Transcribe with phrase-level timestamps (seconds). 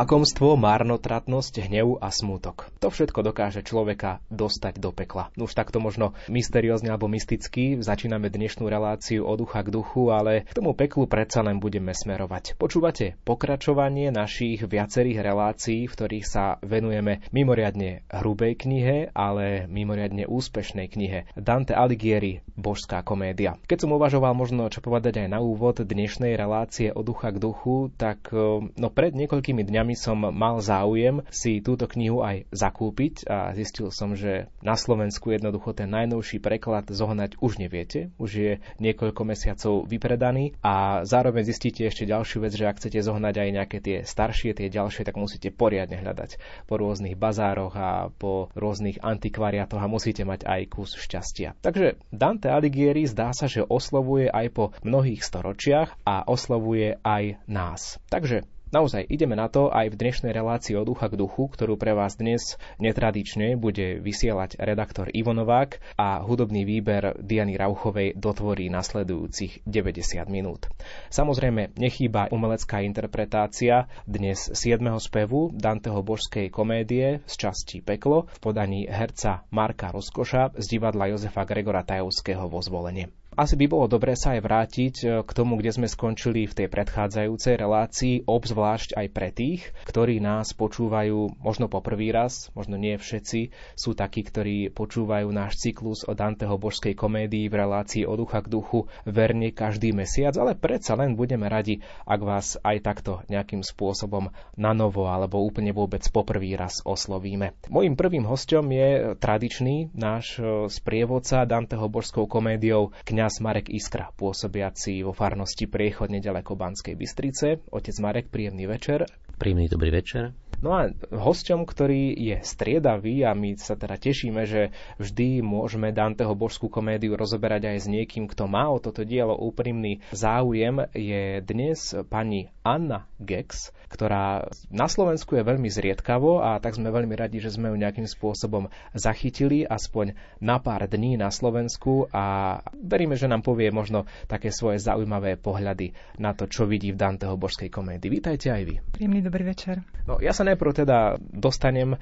[0.00, 2.72] Lakomstvo, marnotratnosť, hnev a smútok.
[2.80, 5.28] To všetko dokáže človeka dostať do pekla.
[5.36, 10.48] No už takto možno mysteriózne alebo mysticky začíname dnešnú reláciu od ducha k duchu, ale
[10.48, 12.56] k tomu peklu predsa len budeme smerovať.
[12.56, 20.88] Počúvate pokračovanie našich viacerých relácií, v ktorých sa venujeme mimoriadne hrubej knihe, ale mimoriadne úspešnej
[20.88, 23.56] knihe Dante Alighieri, Božská komédia.
[23.66, 27.88] Keď som uvažoval možno čo povedať aj na úvod dnešnej relácie od ducha k duchu,
[27.96, 28.30] tak
[28.76, 34.12] no pred niekoľkými dňami som mal záujem si túto knihu aj zakúpiť a zistil som,
[34.12, 40.52] že na Slovensku jednoducho ten najnovší preklad zohnať už neviete, už je niekoľko mesiacov vypredaný
[40.60, 44.68] a zároveň zistíte ešte ďalšiu vec, že ak chcete zohnať aj nejaké tie staršie, tie
[44.68, 46.36] ďalšie, tak musíte poriadne hľadať
[46.68, 51.56] po rôznych bazároch a po rôznych antikvariatoch a musíte mať aj kus šťastia.
[51.64, 58.02] Takže Dante Alighieri zdá sa, že oslovuje aj po mnohých storočiach a oslovuje aj nás.
[58.10, 61.90] Takže Naozaj ideme na to aj v dnešnej relácii od ducha k duchu, ktorú pre
[61.90, 69.66] vás dnes netradične bude vysielať redaktor Ivo Novák a hudobný výber Diany Rauchovej dotvorí nasledujúcich
[69.66, 70.70] 90 minút.
[71.10, 74.86] Samozrejme, nechýba umelecká interpretácia dnes 7.
[75.02, 81.42] spevu Danteho božskej komédie z časti Peklo v podaní herca Marka Rozkoša z divadla Jozefa
[81.42, 83.19] Gregora Tajovského vo zvolenie.
[83.40, 86.68] Asi by bolo dobré sa aj vrátiť e, k tomu, kde sme skončili v tej
[86.68, 93.00] predchádzajúcej relácii, obzvlášť aj pre tých, ktorí nás počúvajú možno po prvý raz, možno nie
[93.00, 93.48] všetci,
[93.80, 98.52] sú takí, ktorí počúvajú náš cyklus o Danteho božskej komédii v relácii od ducha k
[98.52, 104.36] duchu verne každý mesiac, ale predsa len budeme radi, ak vás aj takto nejakým spôsobom
[104.60, 107.56] na novo alebo úplne vôbec po prvý raz oslovíme.
[107.72, 114.10] Mojím prvým hostom je tradičný náš e, sprievodca Danteho božskou komédiou kňaz kňaz Marek Iskra,
[114.18, 117.62] pôsobiaci vo farnosti Priechod nedaleko Banskej Bystrice.
[117.70, 119.06] Otec Marek, príjemný večer.
[119.38, 120.34] Príjemný dobrý večer.
[120.60, 126.36] No a hosťom, ktorý je striedavý a my sa teda tešíme, že vždy môžeme Danteho
[126.36, 131.80] božskú komédiu rozoberať aj s niekým, kto má o toto dielo úprimný záujem, je dnes
[132.12, 137.56] pani Anna Gex, ktorá na Slovensku je veľmi zriedkavo a tak sme veľmi radi, že
[137.56, 140.12] sme ju nejakým spôsobom zachytili aspoň
[140.44, 145.96] na pár dní na Slovensku a veríme, že nám povie možno také svoje zaujímavé pohľady
[146.20, 148.12] na to, čo vidí v Danteho božskej komédii.
[148.12, 148.74] Vítajte aj vy.
[148.92, 149.80] Príjemný dobrý večer.
[150.04, 151.96] No, ja sa najprv teda dostanem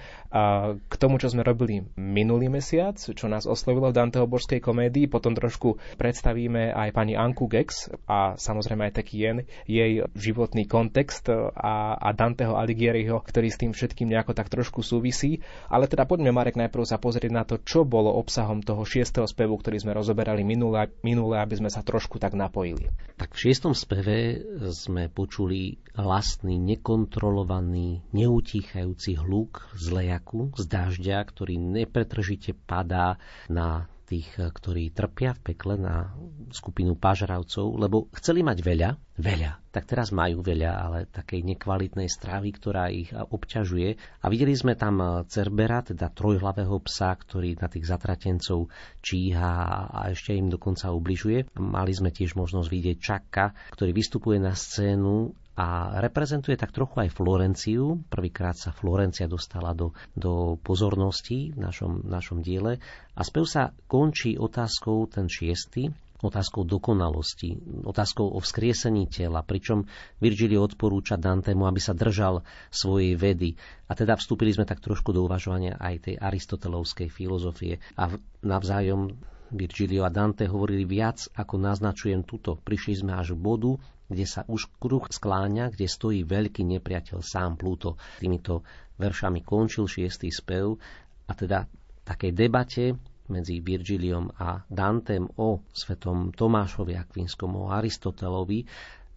[0.76, 5.32] k tomu, čo sme robili minulý mesiac, čo nás oslovilo v Danteho božskej komédii, potom
[5.32, 11.96] trošku predstavíme aj pani Anku Gex a samozrejme aj taký jen jej životný kontext a,
[11.96, 15.40] a Danteho Alighieriho, ktorý s tým všetkým nejako tak trošku súvisí.
[15.68, 19.60] Ale teda poďme, Marek, najprv sa pozrieť na to, čo bolo obsahom toho šiestého spevu,
[19.60, 22.88] ktorý sme rozoberali minule, minule aby sme sa trošku tak napojili.
[23.18, 31.26] Tak v šiestom speve sme počuli hlasný, nekontrolovaný, neú neutíchajúci hluk z lejaku, z dažďa,
[31.26, 33.18] ktorý nepretržite padá
[33.50, 36.14] na tých, ktorí trpia v pekle na
[36.54, 42.54] skupinu pažravcov, lebo chceli mať veľa, veľa, tak teraz majú veľa, ale takej nekvalitnej stravy,
[42.54, 44.22] ktorá ich obťažuje.
[44.22, 48.70] A videli sme tam Cerbera, teda trojhlavého psa, ktorý na tých zatratencov
[49.02, 51.58] číha a ešte im dokonca ubližuje.
[51.58, 57.18] Mali sme tiež možnosť vidieť Čaka, ktorý vystupuje na scénu a reprezentuje tak trochu aj
[57.18, 57.98] Florenciu.
[58.06, 62.78] Prvýkrát sa Florencia dostala do, do pozornosti v našom, našom diele
[63.18, 65.90] a spev sa končí otázkou ten šiestý,
[66.22, 69.86] otázkou dokonalosti, otázkou o vzkriesení tela, pričom
[70.22, 73.58] Virgilio odporúča Dantemu, aby sa držal svojej vedy.
[73.90, 78.14] A teda vstúpili sme tak trošku do uvažovania aj tej aristotelovskej filozofie a
[78.46, 79.10] navzájom
[79.48, 82.60] Virgilio a Dante hovorili viac, ako naznačujem tuto.
[82.60, 87.60] Prišli sme až k bodu, kde sa už kruh skláňa, kde stojí veľký nepriateľ sám
[87.60, 88.00] Pluto.
[88.18, 88.64] Týmito
[88.96, 90.80] veršami končil šiestý spev
[91.28, 91.68] a teda
[92.08, 92.96] takej debate
[93.28, 98.64] medzi Virgiliom a Dantem o svetom Tomášovi Akvinskom, o Aristotelovi,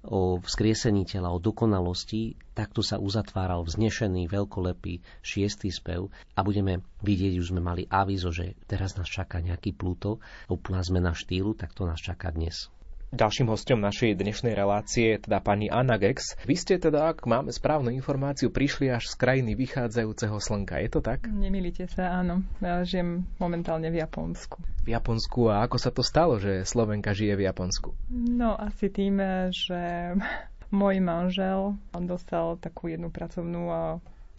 [0.03, 7.37] o vzkriesení tela, o dokonalosti, takto sa uzatváral vznešený, veľkolepý šiestý spev a budeme vidieť,
[7.37, 11.85] už sme mali avizo, že teraz nás čaká nejaký plúto, úplná zmena štýlu, tak to
[11.85, 12.67] nás čaká dnes.
[13.11, 16.39] Ďalším hostom našej dnešnej relácie je teda pani Anna Gex.
[16.47, 20.79] Vy ste teda, ak máme správnu informáciu, prišli až z krajiny vychádzajúceho slnka.
[20.79, 21.27] Je to tak?
[21.27, 22.39] Nemilíte sa, áno.
[22.63, 24.63] Ja žijem momentálne v Japonsku.
[24.87, 27.91] V Japonsku a ako sa to stalo, že Slovenka žije v Japonsku?
[28.15, 29.19] No asi tým,
[29.51, 30.15] že
[30.71, 33.75] môj manžel dostal takú jednu pracovnú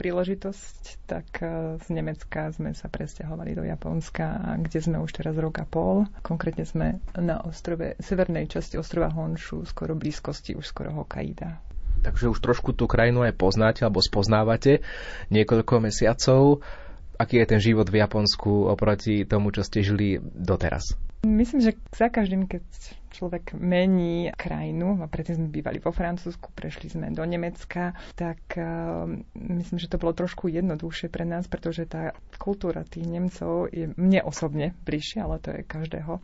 [0.03, 5.63] príležitosť, tak e, z Nemecka sme sa presťahovali do Japonska, kde sme už teraz rok
[5.63, 6.11] a pol.
[6.27, 11.63] Konkrétne sme na ostrove, severnej časti ostrova Honshu, skoro blízkosti už skoro Hokkaida.
[12.03, 14.83] Takže už trošku tú krajinu aj poznáte alebo spoznávate
[15.31, 16.67] niekoľko mesiacov.
[17.15, 20.99] Aký je ten život v Japonsku oproti tomu, čo ste žili doteraz?
[21.23, 22.67] Myslím, že za každým, keď
[23.13, 29.05] človek mení krajinu, a predtým sme bývali vo Francúzsku, prešli sme do Nemecka, tak uh,
[29.37, 34.21] myslím, že to bolo trošku jednoduchšie pre nás, pretože tá kultúra tých Nemcov je mne
[34.25, 36.19] osobne bližšia, ale to je každého,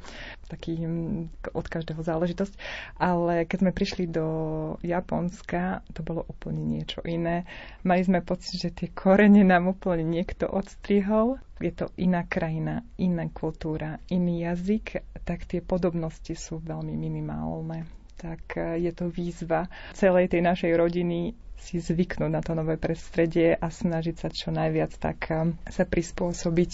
[0.48, 0.74] taký
[1.52, 2.54] od každého záležitosť.
[2.96, 4.26] Ale keď sme prišli do
[4.80, 7.44] Japonska, to bolo úplne niečo iné.
[7.84, 13.26] Mali sme pocit, že tie korene nám úplne niekto odstrihol je to iná krajina, iná
[13.34, 17.86] kultúra, iný jazyk, tak tie podobnosti sú veľmi minimálne.
[18.14, 23.52] Tak e, je to výzva celej tej našej rodiny si zvyknúť na to nové prostredie
[23.52, 25.34] a snažiť sa čo najviac tak e,
[25.64, 26.72] sa prispôsobiť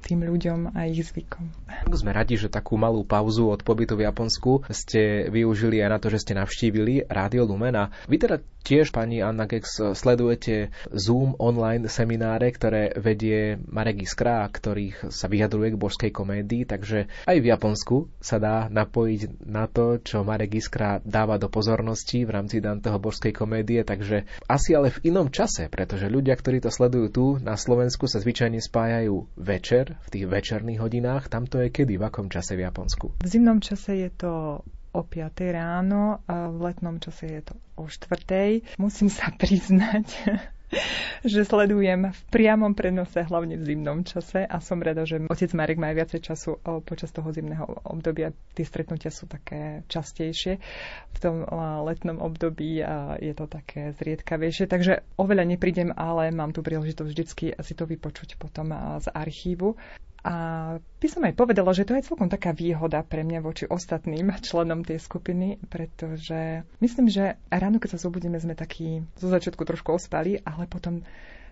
[0.00, 1.52] tým ľuďom a ich zvykom.
[1.92, 6.08] Sme radi, že takú malú pauzu od pobytu v Japonsku ste využili aj na to,
[6.08, 7.76] že ste navštívili Rádio Lumen.
[7.76, 14.44] A vy teda tiež, pani Anna Gex, sledujete Zoom online semináre, ktoré vedie Marek Iskra,
[14.44, 19.98] ktorých sa vyjadruje k božskej komédii, takže aj v Japonsku sa dá napojiť na to,
[20.00, 25.08] čo Marek Iskra dáva do pozornosti v rámci Danteho božskej komédie, takže asi ale v
[25.08, 30.08] inom čase, pretože ľudia, ktorí to sledujú tu na Slovensku, sa zvyčajne spájajú večer v
[30.10, 31.32] tých večerných hodinách.
[31.32, 33.18] Tam to je kedy, v akom čase v Japonsku?
[33.18, 37.86] V zimnom čase je to o 5 ráno a v letnom čase je to o
[37.86, 38.76] 4.
[38.78, 40.06] Musím sa priznať,
[41.26, 45.78] že sledujem v priamom prenose, hlavne v zimnom čase a som rada, že otec Marek
[45.78, 46.50] má aj viacej času
[46.86, 48.30] počas toho zimného obdobia.
[48.54, 50.62] Tie stretnutia sú také častejšie.
[51.14, 51.42] V tom
[51.86, 52.80] letnom období
[53.18, 58.38] je to také zriedkavejšie, takže oveľa neprídem, ale mám tu príležitosť vždycky si to vypočuť
[58.38, 58.70] potom
[59.02, 59.74] z archívu.
[60.20, 60.34] A
[60.76, 64.84] by som aj povedala, že to je celkom taká výhoda pre mňa voči ostatným členom
[64.84, 70.36] tej skupiny, pretože myslím, že ráno, keď sa zobudíme, sme takí zo začiatku trošku ospali,
[70.38, 71.00] ale potom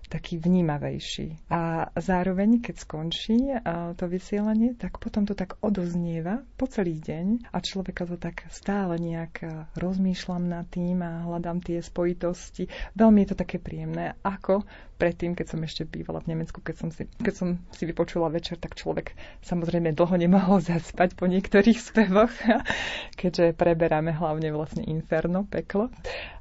[0.08, 1.52] taký vnímavejší.
[1.52, 3.52] A zároveň, keď skončí
[3.94, 8.96] to vysielanie, tak potom to tak odoznieva po celý deň a človeka to tak stále
[8.96, 9.44] nejak
[9.76, 12.66] rozmýšľam nad tým a hľadám tie spojitosti.
[12.96, 14.64] Veľmi je to také príjemné, ako
[14.98, 18.58] predtým, keď som ešte bývala v Nemecku, keď som si, keď som si vypočula večer,
[18.58, 19.14] tak človek
[19.46, 22.34] samozrejme dlho nemohol zaspať po niektorých spevoch,
[23.20, 25.88] keďže preberáme hlavne vlastne inferno, peklo.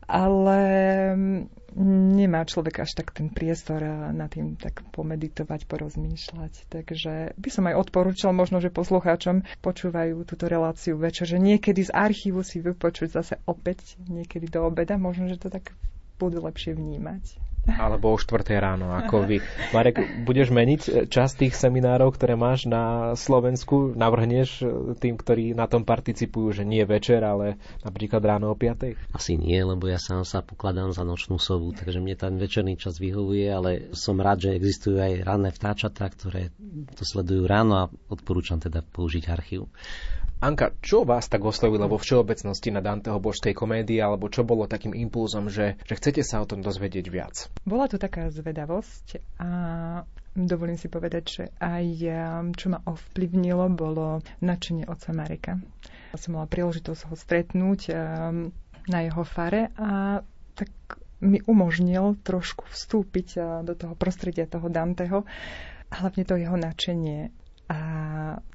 [0.07, 0.59] Ale
[1.77, 6.73] nemá človek až tak ten priestor na tým tak pomeditovať, porozmýšľať.
[6.73, 11.91] Takže by som aj odporúčal možno, že poslucháčom počúvajú túto reláciu večer, že niekedy z
[11.93, 15.71] archívu si vypočuť zase opäť, niekedy do obeda, možno, že to tak
[16.17, 17.47] budú lepšie vnímať.
[17.67, 19.43] Alebo o 4 ráno, ako vy.
[19.75, 23.91] Marek, budeš meniť e, čas tých seminárov, ktoré máš na Slovensku?
[23.91, 29.11] Navrhneš e, tým, ktorí na tom participujú, že nie večer, ale napríklad ráno o 5?
[29.11, 33.03] Asi nie, lebo ja sám sa pokladám za nočnú sovu, takže mne ten večerný čas
[33.03, 36.55] vyhovuje, ale som rád, že existujú aj ranné vtáčatá, ktoré
[36.95, 39.67] to sledujú ráno a odporúčam teda použiť archív.
[40.37, 44.93] Anka, čo vás tak oslovilo vo všeobecnosti na Danteho božskej komédie, alebo čo bolo takým
[44.93, 47.49] impulzom, že, že chcete sa o tom dozvedieť viac?
[47.65, 49.49] Bola to taká zvedavosť a
[50.37, 51.85] dovolím si povedať, že aj
[52.53, 55.57] čo ma ovplyvnilo, bolo načenie oca Mareka.
[56.13, 58.53] Som mala príležitosť ho stretnúť um,
[58.85, 60.21] na jeho fare a
[60.53, 60.69] tak
[61.17, 65.25] mi umožnil trošku vstúpiť uh, do toho prostredia toho Danteho
[65.87, 67.31] hlavne to jeho načenie
[67.67, 67.77] a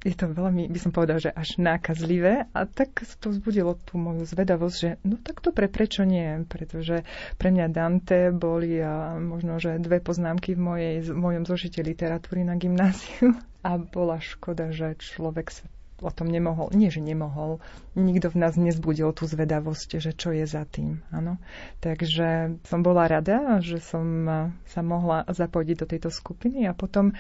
[0.09, 2.49] je to veľmi, by som povedal, že až nákazlivé.
[2.57, 7.05] A tak to vzbudilo tú moju zvedavosť, že no tak to pre prečo nie, pretože
[7.37, 12.41] pre mňa Dante boli a možno, že dve poznámky v, mojej, v mojom zošite literatúry
[12.41, 13.37] na gymnáziu.
[13.63, 15.71] A bola škoda, že človek sa
[16.03, 17.63] o tom nemohol, nie že nemohol,
[17.93, 21.05] nikto v nás nezbudil tú zvedavosť, že čo je za tým.
[21.13, 21.37] Áno.
[21.85, 24.25] Takže som bola rada, že som
[24.65, 27.13] sa mohla zapojiť do tejto skupiny a potom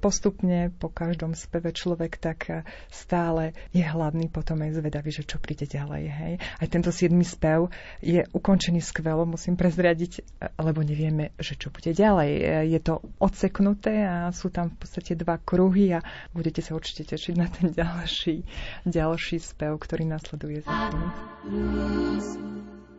[0.00, 5.68] postupne po každom speve človek tak stále je hladný, potom aj zvedavý, že čo príde
[5.68, 6.04] ďalej.
[6.08, 6.34] Hej.
[6.40, 7.68] Aj tento siedmy spev
[8.00, 10.24] je ukončený skvelo, musím prezradiť,
[10.56, 12.30] lebo nevieme, že čo bude ďalej.
[12.68, 16.00] Je to odseknuté a sú tam v podstate dva kruhy a
[16.32, 18.44] budete sa určite tešiť na ten ďalší,
[18.88, 21.12] ďalší spev, ktorý následuje zatím.
[21.44, 22.38] Luz,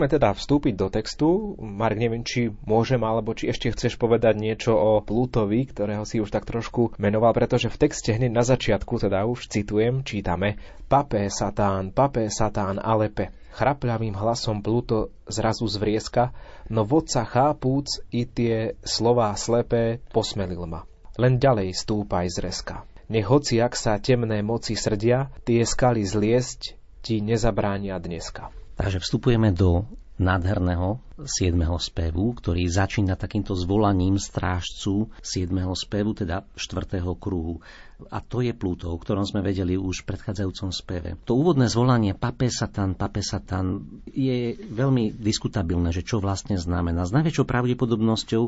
[0.00, 1.28] Poďme teda vstúpiť do textu.
[1.60, 6.32] Mark, neviem, či môžem, alebo či ešte chceš povedať niečo o Plutovi, ktorého si už
[6.32, 10.56] tak trošku menoval, pretože v texte hneď na začiatku, teda už citujem, čítame
[10.88, 13.28] Pape Satán, Pape Satán, Alepe.
[13.52, 16.32] Chrapľavým hlasom Pluto zrazu zvrieska,
[16.72, 20.88] no vodca chápúc i tie slová slepé posmelil ma.
[21.20, 22.88] Len ďalej stúpaj z reska.
[23.12, 26.72] Nech hoci ak sa temné moci srdia, tie skaly zliesť
[27.04, 28.59] ti nezabránia dneska.
[28.80, 29.84] Takže vstupujeme do
[30.18, 31.52] nádherného 7.
[31.76, 35.52] spevu, ktorý začína takýmto zvolaním strážcu 7.
[35.76, 37.00] spevu, teda 4.
[37.18, 37.60] kruhu.
[38.08, 41.20] A to je Plúto, o ktorom sme vedeli už v predchádzajúcom speve.
[41.28, 47.04] To úvodné zvolanie pape satan, pape satan je veľmi diskutabilné, že čo vlastne znamená.
[47.04, 48.42] S najväčšou pravdepodobnosťou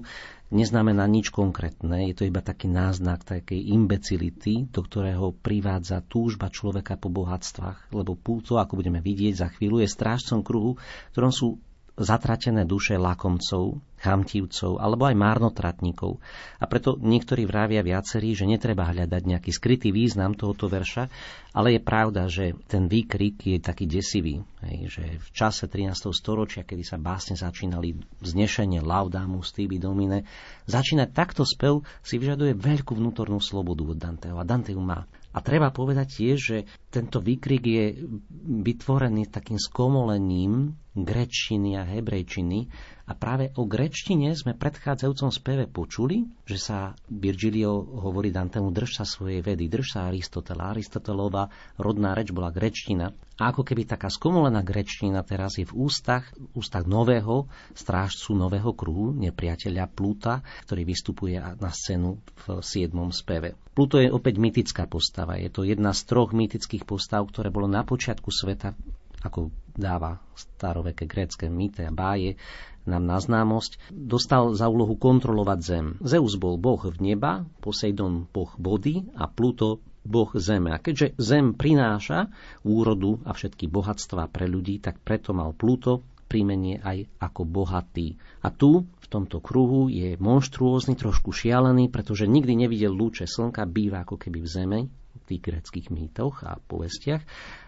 [0.56, 6.96] neznamená nič konkrétne, je to iba taký náznak takej imbecility, do ktorého privádza túžba človeka
[6.96, 10.80] po bohatstvách, lebo Plúto, ako budeme vidieť za chvíľu, je strážcom kruhu,
[11.12, 11.60] ktorom sú
[11.92, 16.18] zatratené duše lakomcov, chamtivcov alebo aj márnotratníkov.
[16.58, 21.06] A preto niektorí vravia viacerí, že netreba hľadať nejaký skrytý význam tohoto verša,
[21.54, 24.40] ale je pravda, že ten výkrik je taký desivý.
[24.64, 25.92] Hej, že v čase 13.
[26.10, 27.94] storočia, kedy sa básne začínali
[28.24, 30.24] vznešenie laudamu, stýby domine,
[30.66, 34.36] začínať takto spev si vyžaduje veľkú vnútornú slobodu od Danteho.
[34.40, 35.06] A Dante ju má.
[35.32, 36.58] A treba povedať tiež, že
[36.88, 37.84] tento výkrik je
[38.60, 40.52] vytvorený takým skomolením
[40.92, 42.68] grečtiny a hebrejčiny.
[43.02, 49.04] A práve o grečtine sme predchádzajúcom speve počuli, že sa Virgilio hovorí Dantemu, drž sa
[49.04, 50.70] svojej vedy, drž sa Aristotela.
[50.70, 51.50] Aristotelová
[51.82, 53.10] rodná reč bola grečtina.
[53.42, 59.10] A ako keby taká skomolená grečtina teraz je v ústach, ústach nového strážcu nového kruhu,
[59.18, 62.94] nepriateľa Pluta, ktorý vystupuje na scénu v 7.
[63.10, 63.58] speve.
[63.74, 65.40] Pluto je opäť mytická postava.
[65.42, 68.78] Je to jedna z troch mytických postav, ktoré bolo na počiatku sveta
[69.22, 72.34] ako dáva staroveké grécké mýty a báje,
[72.86, 75.86] nám na známosť, dostal za úlohu kontrolovať zem.
[76.02, 80.74] Zeus bol boh v neba, Poseidon boh vody a Pluto boh zeme.
[80.74, 82.26] A keďže zem prináša
[82.66, 88.16] úrodu a všetky bohatstva pre ľudí, tak preto mal Pluto príjmenie aj ako bohatý.
[88.40, 94.08] A tu, v tomto kruhu, je monštruózny, trošku šialený, pretože nikdy nevidel lúče slnka, býva
[94.08, 94.78] ako keby v zeme,
[95.12, 97.22] v tých greckých mýtoch a povestiach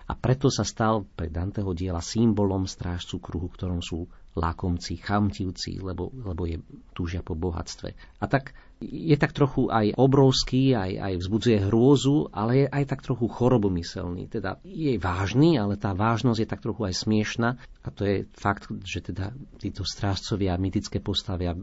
[0.04, 6.10] a preto sa stal pre Danteho diela symbolom strážcu kruhu, ktorom sú lakomci, chamtivci, lebo,
[6.10, 6.58] lebo je
[6.90, 7.94] túžia po bohatstve.
[8.18, 13.00] A tak je tak trochu aj obrovský, aj, aj vzbudzuje hrôzu, ale je aj tak
[13.06, 14.26] trochu chorobomyselný.
[14.26, 17.48] Teda je vážny, ale tá vážnosť je tak trochu aj smiešna.
[17.86, 19.30] A to je fakt, že teda
[19.62, 21.54] títo strážcovia, mytické postavia,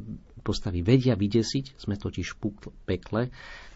[0.41, 1.77] postavy vedia vydesiť.
[1.77, 3.31] Sme totiž v pekle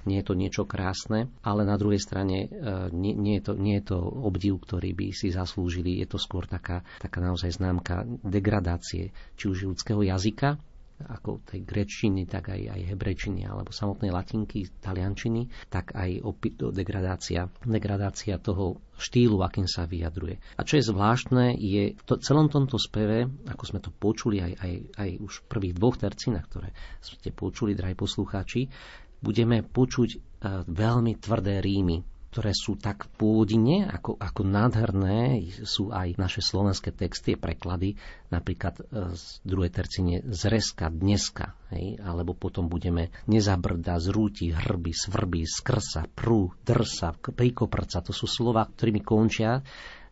[0.06, 2.48] nie je to niečo krásne, ale na druhej strane e,
[2.94, 5.98] nie, nie, je, to, nie je to obdiv, ktorý by si zaslúžili.
[5.98, 10.62] Je to skôr taká, taká naozaj známka degradácie či už ľudského jazyka,
[10.96, 17.52] ako tej grečiny, tak aj, aj hebrečiny, alebo samotnej latinky, taliančiny, tak aj opy, degradácia,
[17.68, 20.40] degradácia toho štýlu, akým sa vyjadruje.
[20.56, 24.54] A čo je zvláštne, je v to, celom tomto speve, ako sme to počuli aj,
[24.56, 26.70] aj, aj už v prvých dvoch tercinách, ktoré
[27.04, 28.72] ste počuli, drahí poslucháči,
[29.20, 30.20] budeme počuť uh,
[30.64, 37.40] veľmi tvrdé rímy, ktoré sú tak pôvodine, ako, ako nádherné, sú aj naše slovenské texty,
[37.40, 37.96] preklady,
[38.28, 45.48] napríklad e, z druhej tercine zreska, dneska, hej, alebo potom budeme nezabrda, zrúti, hrby, svrby,
[45.48, 49.64] skrsa, prú, drsa, prikoprca, to sú slova, ktorými končia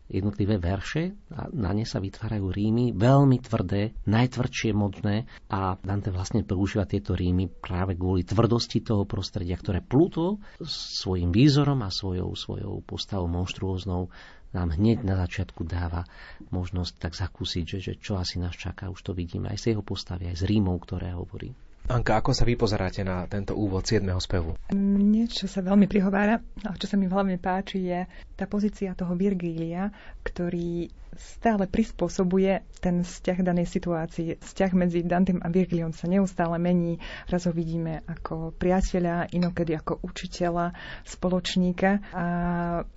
[0.08, 6.44] jednotlivé verše a na ne sa vytvárajú rímy, veľmi tvrdé, najtvrdšie modné a Dante vlastne
[6.44, 12.84] používa tieto rímy práve kvôli tvrdosti toho prostredia, ktoré Pluto svojim výzorom a svojou, svojou
[12.84, 14.12] postavou monštruóznou
[14.54, 16.06] nám hneď na začiatku dáva
[16.54, 19.82] možnosť tak zakúsiť, že, že čo asi nás čaká, už to vidíme aj z jeho
[19.82, 21.50] postavy, aj z rímov, ktoré hovorí.
[21.84, 24.08] Anka, ako sa vy pozeráte na tento úvod 7.
[24.16, 24.56] spevu?
[24.72, 28.08] Mne, čo sa veľmi prihovára, a čo sa mi hlavne páči, je
[28.40, 29.92] tá pozícia toho Virgília,
[30.24, 34.40] ktorý stále prispôsobuje ten vzťah danej situácii.
[34.40, 36.98] Vzťah medzi Dantem a Virgíliom sa neustále mení.
[37.28, 40.72] Raz ho vidíme ako priateľa, inokedy ako učiteľa,
[41.04, 42.00] spoločníka.
[42.16, 42.24] A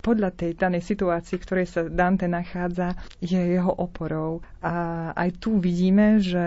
[0.00, 4.40] podľa tej danej situácii, v ktorej sa Dante nachádza, je jeho oporou.
[4.64, 6.42] A aj tu vidíme, že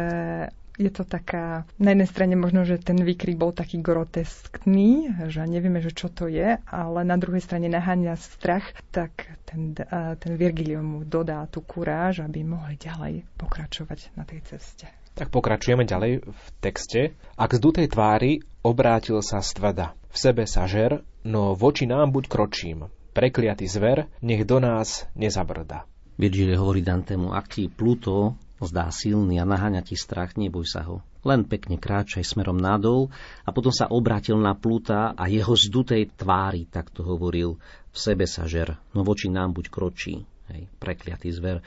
[0.82, 5.78] je to taká, na jednej strane možno, že ten výkrik bol taký groteskný, že nevieme,
[5.78, 9.78] že čo to je, ale na druhej strane naháňa strach, tak ten,
[10.18, 14.90] ten Virgilium mu dodá tú kuráž, aby mohli ďalej pokračovať na tej ceste.
[15.14, 17.14] Tak pokračujeme ďalej v texte.
[17.36, 19.94] Ak z dutej tvári obrátil sa stvada.
[20.12, 22.88] V sebe sa žer, no voči nám buď kročím.
[23.12, 25.84] Prekliatý zver, nech do nás nezabrda.
[26.16, 31.02] Virgil hovorí Dantemu, ak ti Pluto zdá silný a naháňa ti strach, neboj sa ho.
[31.22, 33.14] Len pekne kráčaj smerom nadol
[33.46, 38.26] a potom sa obrátil na Pluta a jeho zdutej tvári, tak to hovoril, v sebe
[38.26, 40.26] sa žer, no voči nám buď kročí.
[40.52, 41.64] Hej, prekliatý zver,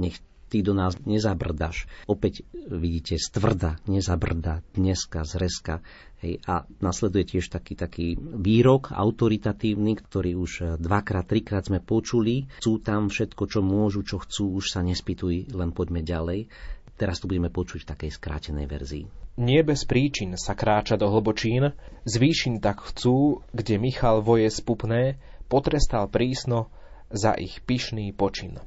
[0.00, 1.88] nech ty do nás nezabrdaš.
[2.06, 5.80] Opäť vidíte, stvrda, nezabrda, dneska, zreska.
[6.24, 12.48] Hej, a nasleduje tiež taký, taký výrok autoritatívny, ktorý už dvakrát, trikrát sme počuli.
[12.62, 16.48] Chcú tam všetko, čo môžu, čo chcú, už sa nespýtuj, len poďme ďalej.
[16.94, 19.04] Teraz tu budeme počuť v takej skrátenej verzii.
[19.34, 21.74] Nie bez príčin sa kráča do hlbočín,
[22.06, 25.18] z výšin tak chcú, kde Michal voje spupné,
[25.50, 26.70] potrestal prísno
[27.10, 28.62] za ich pyšný počin.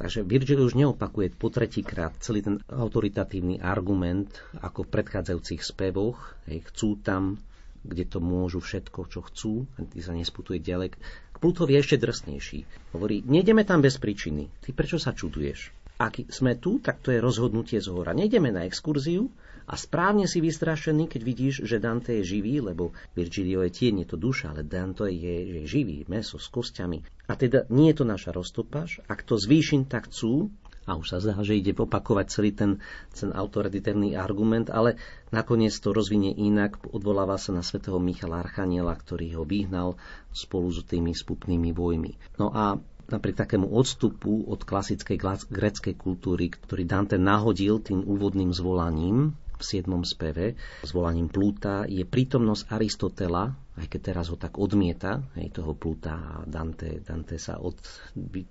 [0.00, 6.40] Takže Virgil už neopakuje po tretíkrát celý ten autoritatívny argument ako v predchádzajúcich spevoch.
[6.48, 7.36] Hej, chcú tam,
[7.84, 10.96] kde to môžu všetko, čo chcú, ty sa nesputuje ďalej.
[10.96, 12.64] K Plutovi je ešte drsnejší.
[12.96, 14.48] Hovorí, nejdeme tam bez príčiny.
[14.64, 15.68] Ty prečo sa čuduješ?
[16.00, 18.16] Ak sme tu, tak to je rozhodnutie z hora.
[18.16, 19.28] Nejdeme na exkurziu,
[19.70, 24.08] a správne si vystrašený, keď vidíš, že Dante je živý, lebo Virgilio je tieň, je
[24.10, 27.06] to duša, ale Dante je, je živý, meso s kostiami.
[27.30, 28.98] A teda nie je to naša roztopaž.
[29.06, 30.50] Ak to zvýšim, tak chcú,
[30.90, 32.82] a už sa zdá, že ide opakovať celý ten,
[33.14, 34.98] ten autoritárny argument, ale
[35.30, 39.94] nakoniec to rozvinie inak, odvoláva sa na svätého Michala Archaniela, ktorý ho vyhnal
[40.34, 42.42] spolu s tými spupnými vojmi.
[42.42, 42.74] No a
[43.06, 49.84] napriek takému odstupu od klasickej greckej kultúry, ktorý Dante nahodil tým úvodným zvolaním, v 7.
[50.08, 55.76] speve s volaním Plúta je prítomnosť Aristotela, aj keď teraz ho tak odmieta, aj toho
[55.76, 57.76] Plúta a Dante, Dante sa od,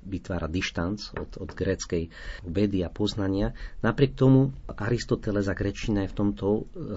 [0.06, 2.14] vytvára dištanc od, od gréckej
[2.46, 3.58] vedy a poznania.
[3.82, 6.46] Napriek tomu Aristoteles a grečina je v tomto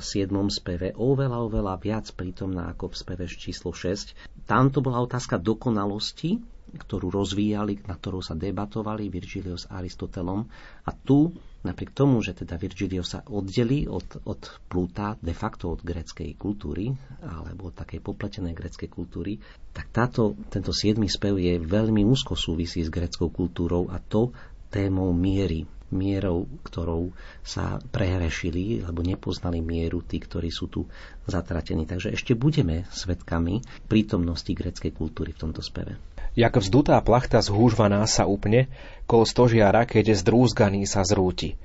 [0.01, 0.29] 7.
[0.53, 4.45] speve oveľa, oveľa viac prítomná ako v speve číslo 6.
[4.45, 6.41] Tam bola otázka dokonalosti,
[6.73, 10.49] ktorú rozvíjali, na ktorú sa debatovali Virgilio s Aristotelom.
[10.89, 15.81] A tu, napriek tomu, že teda Virgilio sa oddelí od, od Plúta, de facto od
[15.83, 16.91] greckej kultúry,
[17.23, 19.39] alebo od takej popletenej greckej kultúry,
[19.71, 24.35] tak táto, tento siedmy spev je veľmi úzko súvisí s greckou kultúrou a to
[24.69, 27.13] témou miery, mierou, ktorou
[27.45, 30.89] sa prehrešili, alebo nepoznali mieru tí, ktorí sú tu
[31.29, 31.85] zatratení.
[31.85, 36.12] Takže ešte budeme svetkami prítomnosti greckej kultúry v tomto speve.
[36.33, 38.73] Jak vzdutá plachta zhúžvaná sa upne,
[39.05, 41.61] kolo stožiara, keď zdrúzganý sa zrúti.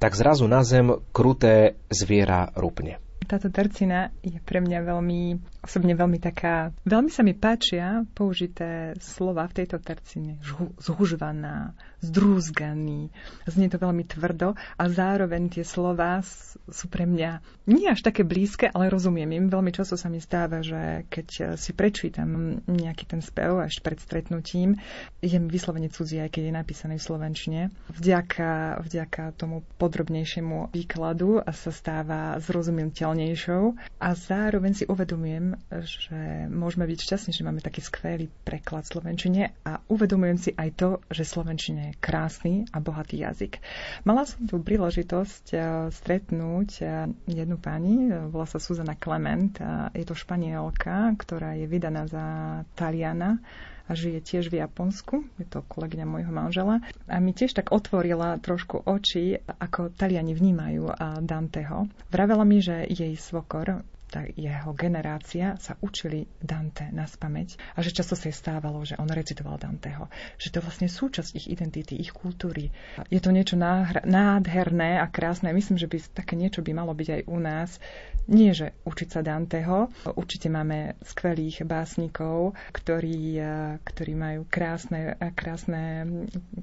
[0.00, 3.00] Tak zrazu na zem kruté zviera rupne.
[3.24, 5.20] Táto tercina je pre mňa veľmi,
[5.60, 10.40] osobne veľmi taká, veľmi sa mi páčia použité slova v tejto tercine.
[10.80, 13.12] Zhužvaná, zdrúzganý,
[13.44, 16.24] znie to veľmi tvrdo a zároveň tie slova
[16.70, 19.46] sú pre mňa nie až také blízke, ale rozumiem im.
[19.52, 24.80] Veľmi často sa mi stáva, že keď si prečítam nejaký ten spev až pred stretnutím,
[25.20, 27.60] je mi vyslovene cudzí, aj keď je napísaný v slovenčine.
[27.92, 33.62] Vďaka, vďaka tomu podrobnejšiemu výkladu a sa stáva zrozumiteľnejšou
[34.00, 39.80] a zároveň si uvedomujem, že môžeme byť šťastní, že máme taký skvelý preklad slovenčine a
[39.86, 43.62] uvedomujem si aj to, že slovenčine krásny a bohatý jazyk.
[44.02, 46.88] Mala som tu príležitosť eh, stretnúť eh,
[47.26, 49.52] jednu pani, eh, volá sa Suzana Clement,
[49.92, 52.26] je to španielka, ktorá je vydaná za
[52.74, 53.38] Taliana
[53.86, 56.78] a žije tiež v Japonsku, je to kolegyňa môjho manžela.
[57.10, 60.94] A mi tiež tak otvorila trošku oči, ako Taliani vnímajú
[61.26, 61.90] Danteho.
[62.06, 67.94] Vravela mi, že jej svokor tá jeho generácia sa učili Dante na spameť a že
[67.94, 70.10] často sa jej stávalo, že on recitoval Danteho.
[70.34, 72.74] Že to je vlastne súčasť ich identity, ich kultúry.
[73.06, 75.54] Je to niečo nádherné a krásne.
[75.54, 77.78] Myslím, že by také niečo by malo byť aj u nás.
[78.28, 79.88] Nie, že učiť sa Danteho.
[80.16, 83.40] Určite máme skvelých básnikov, ktorí,
[83.84, 86.06] ktorí majú krásne, krásne,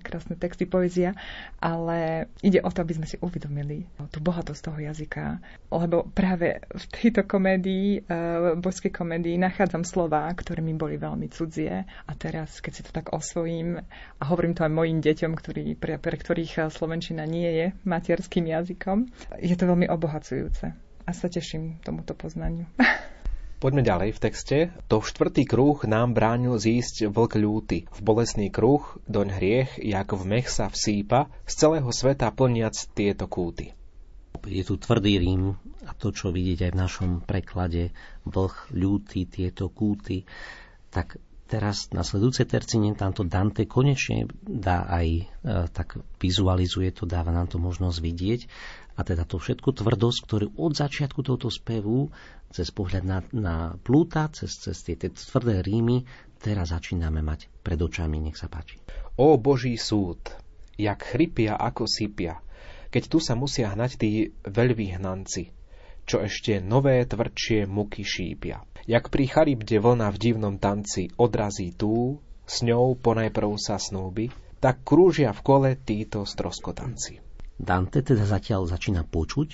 [0.06, 1.18] krásne texty, poézia,
[1.58, 5.42] ale ide o to, aby sme si uvedomili tú bohatosť toho jazyka.
[5.74, 8.06] Lebo práve v tejto komédii,
[8.62, 13.12] božskej komédii nachádzam slova, ktoré mi boli veľmi cudzie a teraz, keď si to tak
[13.14, 13.80] osvojím
[14.18, 18.48] a hovorím to aj mojim deťom, ktorí, pre, pre ktorých eh, Slovenčina nie je materským
[18.50, 19.08] jazykom,
[19.40, 22.68] je to veľmi obohacujúce a sa teším tomuto poznaniu.
[23.64, 24.58] Poďme ďalej v texte.
[24.86, 27.78] To štvrtý kruh nám bránil zísť vlk ľúty.
[27.90, 33.26] V bolesný kruh, doň hriech, jak v mech sa vsýpa, z celého sveta plniac tieto
[33.26, 33.74] kúty.
[34.46, 35.58] Je tu tvrdý Rím
[35.90, 37.90] a to, čo vidieť aj v našom preklade
[38.30, 40.30] vlh, ľúty, tieto kúty,
[40.94, 41.18] tak
[41.50, 45.24] teraz na sledujúcej tercine tamto Dante konečne dá aj, e,
[45.74, 48.42] tak vizualizuje to, dáva nám to možnosť vidieť
[48.98, 52.10] a teda to všetku tvrdosť, ktorú od začiatku tohto spevu,
[52.50, 53.56] cez pohľad na, na
[53.86, 56.02] plúta, cez, cez tie, tie tvrdé rímy,
[56.42, 58.18] teraz začíname mať pred očami.
[58.18, 58.82] Nech sa páči.
[59.22, 60.34] O Boží súd,
[60.82, 62.42] jak chrypia ako sypia,
[62.90, 65.44] keď tu sa musia hnať tí veľvyhnanci,
[66.08, 68.66] čo ešte nové tvrdšie muky šípia.
[68.88, 74.32] Jak pri charybde vlna v divnom tanci odrazí tú, s ňou ponajprv sa snúbi,
[74.64, 77.27] tak krúžia v kole títo stroskotanci.
[77.58, 79.50] Dante teda zatiaľ začína počuť,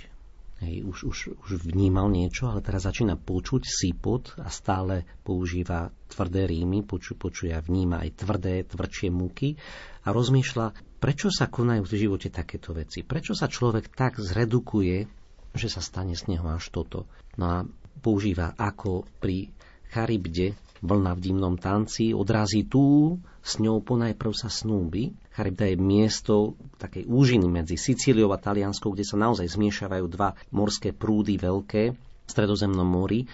[0.63, 6.47] hej, už, už, už vnímal niečo, ale teraz začína počuť sípot a stále používa tvrdé
[6.47, 9.55] rímy, poču, počuje a vníma aj tvrdé, tvrdšie múky
[10.03, 15.69] a rozmýšľa, prečo sa konajú v živote takéto veci, prečo sa človek tak zredukuje že
[15.69, 17.05] sa stane z neho až toto.
[17.37, 17.57] No a
[18.01, 19.53] používa ako pri
[19.93, 25.15] Charybde vlna v dimnom tanci, odrazí tú, s ňou ponajprv sa snúbi.
[25.31, 30.91] Charybda je miesto takej úžiny medzi Sicíliou a Talianskou, kde sa naozaj zmiešavajú dva morské
[30.91, 33.25] prúdy veľké v stredozemnom mori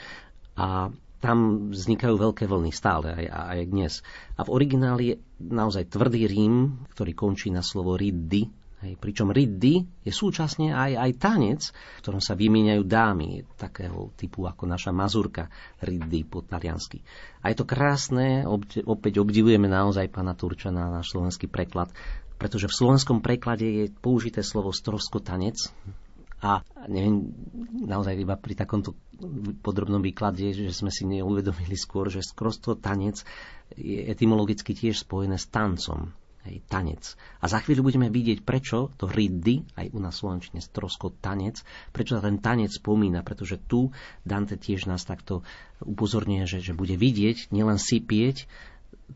[0.53, 3.93] a tam vznikajú veľké vlny stále aj, aj dnes.
[4.39, 8.47] A v origináli je naozaj tvrdý rím, ktorý končí na slovo riddy,
[8.79, 14.47] Hej, pričom riddy je súčasne aj, aj tanec, v ktorom sa vymieňajú dámy, takého typu
[14.47, 15.51] ako naša mazurka
[15.83, 17.03] riddy po taliansky.
[17.43, 18.47] A je to krásne,
[18.87, 21.91] opäť obdivujeme naozaj pána Turčana, náš slovenský preklad,
[22.39, 25.59] pretože v slovenskom preklade je použité slovo stroskotanec
[26.39, 27.35] a neviem,
[27.83, 28.95] naozaj iba pri takomto
[29.59, 32.23] podrobnom výklade, že sme si neuvedomili skôr, že
[32.79, 33.27] tanec
[33.75, 36.15] je etymologicky tiež spojené s tancom
[36.47, 37.15] hej, tanec.
[37.43, 42.19] A za chvíľu budeme vidieť, prečo to riddy, aj u nás slovenčine strosko tanec, prečo
[42.19, 43.91] sa ten tanec spomína, pretože tu
[44.23, 45.43] Dante tiež nás takto
[45.84, 48.47] upozorňuje, že, že bude vidieť, nielen sypieť,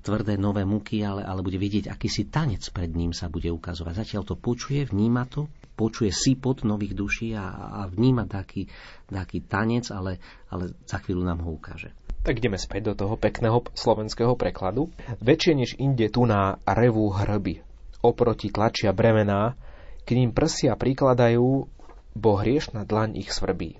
[0.02, 3.94] tvrdé nové muky, ale, ale bude vidieť, aký si tanec pred ním sa bude ukazovať.
[4.08, 5.46] Zatiaľ to počuje, vníma to,
[5.78, 8.70] počuje sípot nových duší a, a vníma taký,
[9.10, 10.18] taký tanec, ale,
[10.50, 11.94] ale za chvíľu nám ho ukáže.
[12.24, 14.88] Tak ideme späť do toho pekného slovenského prekladu.
[15.20, 17.60] Väčšie než inde tu na revu hrby.
[18.00, 19.60] Oproti tlačia bremená,
[20.08, 21.68] k ním prsia prikladajú,
[22.16, 23.76] bo hriešna dlaň ich svrbí.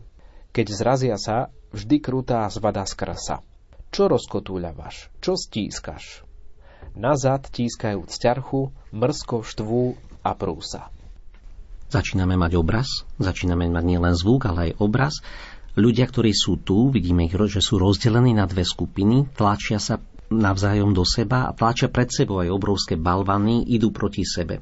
[0.52, 3.38] Keď zrazia sa, vždy krutá zvada z krsa.
[3.96, 5.08] Čo rozkotúľavaš?
[5.24, 6.28] Čo stískaš?
[7.00, 10.92] Nazad tískajú ťarchu, mrsko štvú a prúsa.
[11.94, 15.22] Začíname mať obraz, začíname mať nielen zvuk, ale aj obraz
[15.74, 19.98] Ľudia, ktorí sú tu, vidíme ich, že sú rozdelení na dve skupiny, tlačia sa
[20.30, 24.62] navzájom do seba a tlačia pred sebou aj obrovské balvany, idú proti sebe.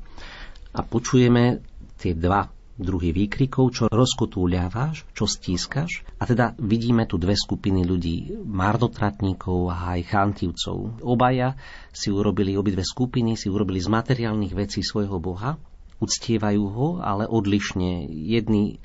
[0.71, 1.59] A počujeme
[1.99, 2.47] tie dva
[2.81, 6.01] druhý výkrikov, čo rozkotúľaváš, čo stískaš.
[6.17, 11.03] A teda vidíme tu dve skupiny ľudí, mardotratníkov a aj chantivcov.
[11.05, 11.53] Obaja
[11.93, 15.61] si urobili, obidve skupiny si urobili z materiálnych vecí svojho Boha,
[16.01, 18.09] uctievajú ho, ale odlišne.
[18.09, 18.81] Jedni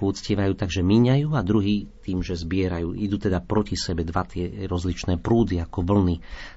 [0.00, 2.96] uctievajú tak, že míňajú a druhý tým, že zbierajú.
[2.96, 6.16] Idú teda proti sebe dva tie rozličné prúdy ako vlny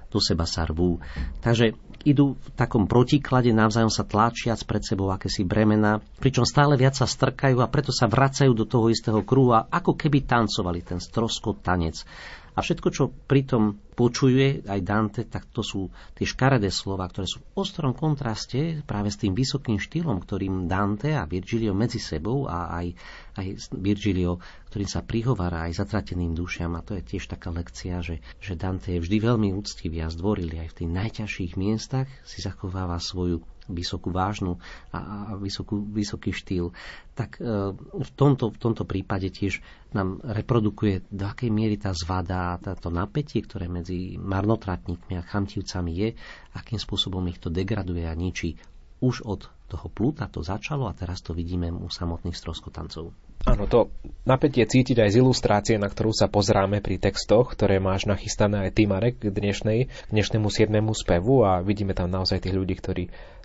[0.10, 1.04] do seba sa rvú.
[1.44, 1.76] Takže
[2.08, 7.04] idú v takom protiklade, navzájom sa tlačiac pred sebou akési bremena, pričom stále viac sa
[7.04, 11.60] strkajú a preto sa vracajú do toho istého kruhu a ako keby tancovali ten strosko
[11.60, 12.08] tanec.
[12.56, 17.40] A všetko, čo pritom počuje aj Dante, tak to sú tie škaredé slova, ktoré sú
[17.42, 22.76] v ostrom kontraste práve s tým vysokým štýlom, ktorým Dante a Virgilio medzi sebou a
[22.76, 22.92] aj,
[23.40, 26.76] aj Virgilio, ktorým sa prihovára aj zatrateným dušiam.
[26.76, 30.68] A to je tiež taká lekcia, že, že Dante je vždy veľmi úctivý a zdvorilý
[30.68, 34.62] aj v tých najťažších miestach si zachováva svoju vysokú vážnu
[34.94, 36.70] a, a vysokú, vysoký štýl,
[37.18, 39.62] tak e, v, tomto, v tomto prípade tiež
[39.96, 43.85] nám reprodukuje, do akej miery tá zvada, táto napätie, ktoré medzi
[44.18, 46.10] marnotratníkmi a chamtivcami je,
[46.56, 48.58] akým spôsobom ich to degraduje a ničí.
[49.04, 53.12] Už od toho plúta to začalo a teraz to vidíme u samotných stroskotancov.
[53.46, 53.94] Áno, to
[54.26, 58.72] napätie cítiť aj z ilustrácie, na ktorú sa pozráme pri textoch, ktoré máš nachystané aj
[58.74, 60.72] ty, Marek, k, dnešnej, k dnešnému 7.
[60.96, 63.04] spevu a vidíme tam naozaj tých ľudí, ktorí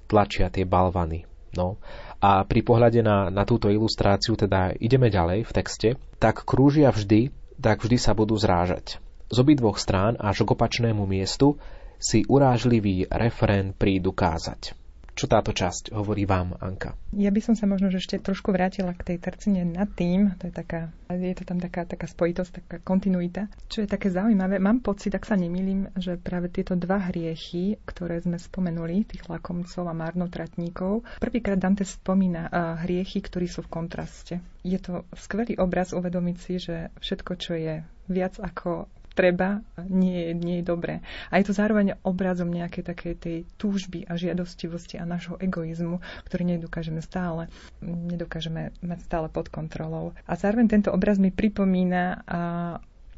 [0.09, 1.29] tlačia tie balvany.
[1.53, 1.83] No.
[2.23, 5.89] A pri pohľade na, na túto ilustráciu, teda ideme ďalej v texte,
[6.23, 9.03] tak krúžia vždy, tak vždy sa budú zrážať.
[9.31, 11.55] Z obidvoch strán až k opačnému miestu
[12.03, 14.75] si urážlivý refrén prídu kázať.
[15.15, 16.99] Čo táto časť hovorí vám, Anka?
[17.15, 20.35] Ja by som sa možno že ešte trošku vrátila k tej tercine nad tým.
[20.43, 23.47] To je, taká, je to tam taká, taká spojitosť, taká kontinuita.
[23.71, 28.19] Čo je také zaujímavé, mám pocit, ak sa nemýlim, že práve tieto dva hriechy, ktoré
[28.19, 32.51] sme spomenuli, tých lakomcov a marnotratníkov, prvýkrát Dante spomína
[32.83, 34.43] hriechy, ktorí sú v kontraste.
[34.67, 37.75] Je to skvelý obraz uvedomiť si, že všetko, čo je
[38.11, 41.01] viac ako treba, nie, nie je dobré.
[41.29, 46.43] A je to zároveň obrazom nejakej takej tej túžby a žiadostivosti a nášho egoizmu, ktorý
[46.49, 47.51] nedokážeme stále,
[47.83, 50.13] nedokážeme mať stále pod kontrolou.
[50.25, 52.41] A zároveň tento obraz mi pripomína a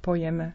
[0.02, 0.50] pojem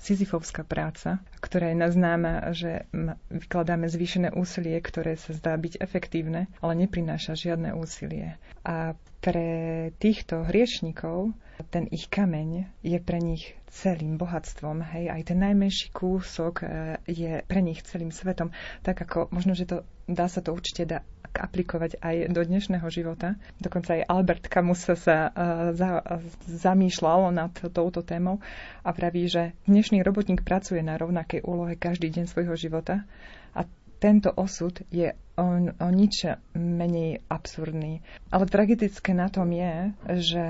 [0.00, 2.88] Sisyfovská práca, ktorá je naznáma, že
[3.28, 8.40] vykladáme zvýšené úsilie, ktoré sa zdá byť efektívne, ale neprináša žiadne úsilie.
[8.64, 9.48] A pre
[9.96, 11.36] týchto hriešnikov
[11.70, 14.82] ten ich kameň je pre nich celým bohatstvom.
[14.82, 16.66] Hej, aj ten najmenší kúsok e,
[17.10, 18.50] je pre nich celým svetom.
[18.82, 21.00] Tak ako možno, že to dá sa to určite dá
[21.34, 23.34] aplikovať aj do dnešného života.
[23.58, 25.98] Dokonca aj Albert Camus sa uh, za,
[26.46, 28.38] zamýšľal nad touto témou
[28.86, 33.02] a praví, že dnešný robotník pracuje na rovnakej úlohe každý deň svojho života
[33.50, 33.66] a
[33.98, 38.04] tento osud je o, o nič menej absurdný.
[38.30, 39.74] Ale tragetické na tom je,
[40.22, 40.46] že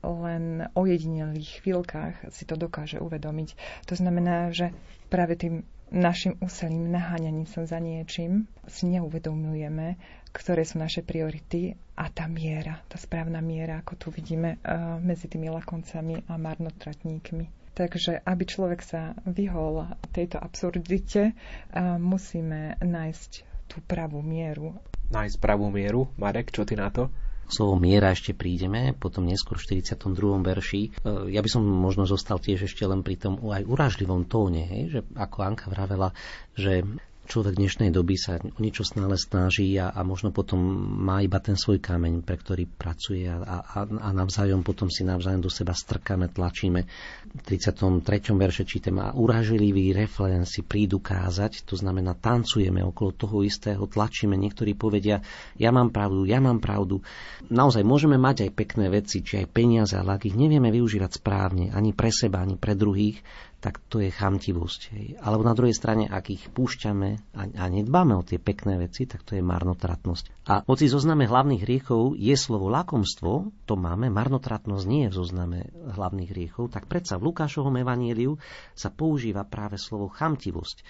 [0.00, 3.54] len o jedinelých chvíľkach si to dokáže uvedomiť.
[3.88, 4.72] To znamená, že
[5.08, 9.98] práve tým našim úsilím, naháňaním sa za niečím si neuvedomujeme,
[10.30, 15.26] ktoré sú naše priority a tá miera, tá správna miera, ako tu vidíme uh, medzi
[15.26, 17.74] tými lakoncami a marnotratníkmi.
[17.74, 23.30] Takže aby človek sa vyhol tejto absurdite, uh, musíme nájsť
[23.66, 24.78] tú pravú mieru.
[25.10, 26.06] Nájsť pravú mieru?
[26.14, 27.10] Marek, čo ty na to?
[27.50, 30.40] Slovo miera ešte prídeme, potom neskôr v 42.
[30.40, 30.82] verši.
[30.82, 30.90] E,
[31.34, 35.00] ja by som možno zostal tiež ešte len pri tom aj uražlivom tóne, hej, že
[35.18, 36.14] ako Anka vravela,
[36.54, 36.86] že
[37.30, 40.58] človek dnešnej doby sa o niečo stále snaží a, a možno potom
[40.98, 45.46] má iba ten svoj kameň, pre ktorý pracuje a, a, a navzájom potom si navzájom
[45.46, 46.90] do seba strkáme, tlačíme.
[47.30, 48.34] V 33.
[48.34, 54.34] verše čítame a uražlivý reflén si prídu kázať, to znamená tancujeme okolo toho istého, tlačíme,
[54.34, 55.22] niektorí povedia,
[55.54, 56.98] ja mám pravdu, ja mám pravdu.
[57.46, 61.70] Naozaj môžeme mať aj pekné veci, či aj peniaze, ale ak ich nevieme využívať správne,
[61.70, 63.22] ani pre seba, ani pre druhých,
[63.60, 64.80] tak to je chamtivosť.
[64.96, 65.06] Hej.
[65.20, 69.20] Alebo na druhej strane, ak ich púšťame a, a nedbáme o tie pekné veci, tak
[69.20, 70.48] to je marnotratnosť.
[70.48, 75.58] A hoci zozname hlavných hriechov je slovo lakomstvo, to máme, marnotratnosť nie je v zozname
[75.92, 78.40] hlavných hriechov, tak predsa v Lukášovom evaníliu
[78.72, 80.76] sa používa práve slovo chamtivosť.
[80.80, 80.84] E,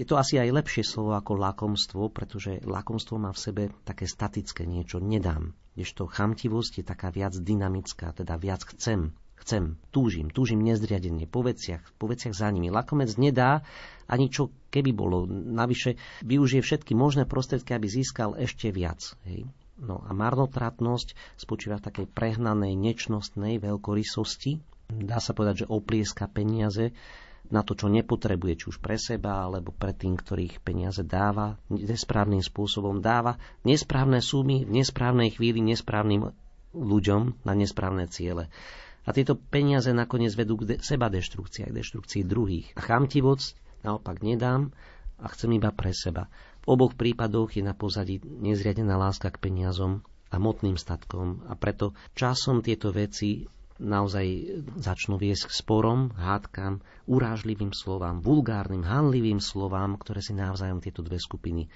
[0.00, 4.64] je to asi aj lepšie slovo ako lakomstvo, pretože lakomstvo má v sebe také statické
[4.64, 5.52] niečo, nedám.
[5.76, 11.82] Kdežto chamtivosť je taká viac dynamická, teda viac chcem, chcem, túžim, túžim nezdriadenie po veciach,
[12.00, 12.72] po veciach za nimi.
[12.72, 13.62] Lakomec nedá
[14.06, 15.26] ani čo keby bolo.
[15.30, 19.02] Navyše využije všetky možné prostriedky, aby získal ešte viac.
[19.26, 19.50] Hej.
[19.76, 24.56] No a marnotratnosť spočíva v takej prehnanej, nečnostnej veľkorysosti.
[24.88, 26.96] Dá sa povedať, že oplieska peniaze
[27.46, 32.42] na to, čo nepotrebuje, či už pre seba, alebo pre tým, ktorých peniaze dáva, nesprávnym
[32.42, 36.34] spôsobom dáva nesprávne sumy v nesprávnej chvíli nesprávnym
[36.74, 38.50] ľuďom na nesprávne ciele.
[39.06, 42.74] A tieto peniaze nakoniec vedú k de- seba deštrukcii, k deštrukcii druhých.
[42.74, 44.74] A chamtivosť naopak nedám
[45.22, 46.26] a chcem iba pre seba.
[46.66, 50.02] V oboch prípadoch je na pozadí nezriadená láska k peniazom
[50.34, 54.26] a motným statkom a preto časom tieto veci naozaj
[54.80, 61.20] začnú viesť k sporom, hádkam, urážlivým slovám, vulgárnym, hanlivým slovám, ktoré si navzájom tieto dve
[61.20, 61.68] skupiny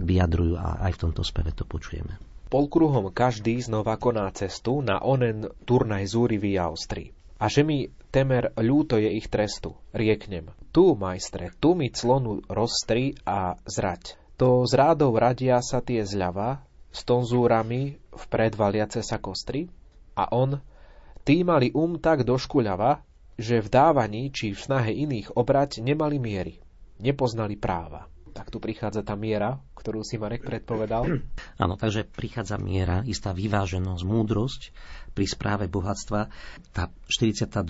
[0.00, 2.29] vyjadrujú a aj v tomto speve to počujeme.
[2.50, 7.14] Polkruhom každý znova koná cestu na onen turnaj zúrivý a ostrý.
[7.38, 10.50] A že mi temer ľúto je ich trestu, rieknem.
[10.74, 14.18] Tu, majstre, tu mi clonu rozstri a zrať.
[14.36, 19.70] To z rádov radia sa tie zľava, s tonzúrami vpred valiace sa kostry?
[20.18, 20.58] A on,
[21.20, 23.04] Tí mali um tak doškuľava,
[23.36, 26.54] že v dávaní či v snahe iných obrať nemali miery,
[26.96, 28.08] nepoznali práva.
[28.30, 31.02] Tak tu prichádza tá miera, ktorú si Marek predpovedal.
[31.62, 34.62] Áno, takže prichádza miera, istá vyváženosť, múdrosť
[35.12, 36.30] pri správe bohatstva.
[36.70, 37.66] Tá 42.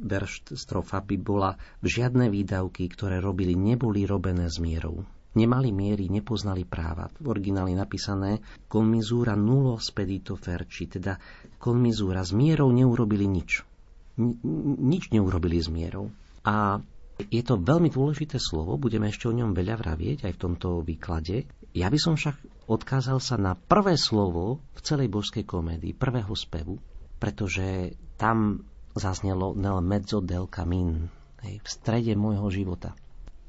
[0.00, 6.62] verš strofa by bola žiadne výdavky, ktoré robili, neboli robené s mierou nemali miery, nepoznali
[6.62, 7.10] práva.
[7.18, 8.38] V origináli napísané
[8.70, 11.18] con misura nulo spedito ferci, teda
[11.58, 13.66] con misura s mierou neurobili nič.
[14.78, 16.14] nič neurobili s mierou.
[16.46, 16.78] A
[17.18, 21.46] je to veľmi dôležité slovo, budeme ešte o ňom veľa vravieť aj v tomto výklade.
[21.70, 26.82] Ja by som však odkázal sa na prvé slovo v celej božskej komédii, prvého spevu,
[27.22, 31.06] pretože tam zaznelo nel mezzo del camin,
[31.44, 32.96] v strede môjho života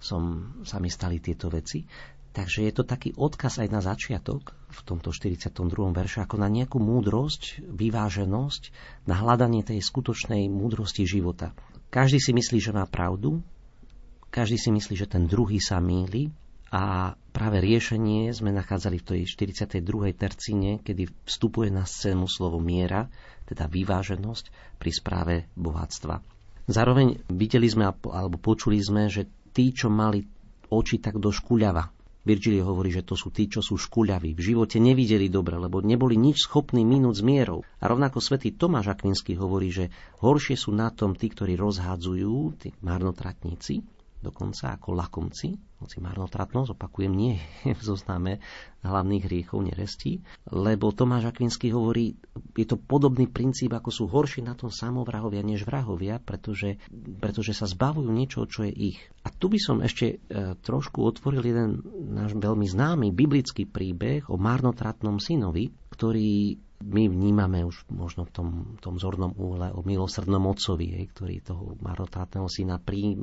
[0.04, 1.88] som, sa mi stali tieto veci.
[2.36, 5.56] Takže je to taký odkaz aj na začiatok v tomto 42.
[5.96, 8.64] verši, ako na nejakú múdrosť, vyváženosť,
[9.08, 11.56] na hľadanie tej skutočnej múdrosti života.
[11.88, 13.40] Každý si myslí, že má pravdu,
[14.36, 16.28] každý si myslí, že ten druhý sa míli
[16.76, 19.80] a práve riešenie sme nachádzali v tej 42.
[20.12, 23.08] tercine, kedy vstupuje na scénu slovo miera,
[23.48, 26.20] teda vyváženosť pri správe bohatstva.
[26.68, 29.24] Zároveň videli sme alebo počuli sme, že
[29.56, 30.28] tí, čo mali
[30.68, 31.96] oči tak do škuľava.
[32.26, 34.34] Virgilio hovorí, že to sú tí, čo sú škuľaví.
[34.34, 37.62] V živote nevideli dobre, lebo neboli nič schopní minúť s mierou.
[37.78, 39.94] A rovnako svätý Tomáš Akvinský hovorí, že
[40.26, 43.95] horšie sú na tom tí, ktorí rozhádzujú, tí marnotratníci,
[44.26, 48.42] dokonca ako lakomci, hoci marnotratnosť, opakujem, nie je v zozname
[48.82, 52.18] hlavných hriechov nerestí, lebo Tomáš Akvinský hovorí,
[52.58, 56.82] je to podobný princíp, ako sú horší na tom samovrahovia než vrahovia, pretože,
[57.22, 59.00] pretože sa zbavujú niečo, čo je ich.
[59.22, 64.38] A tu by som ešte e, trošku otvoril jeden náš veľmi známy biblický príbeh o
[64.38, 68.48] marnotratnom synovi, ktorý my vnímame už možno v tom,
[68.84, 72.78] tom zornom úhle o milosrdnom otcovi, ktorý toho marotátneho syna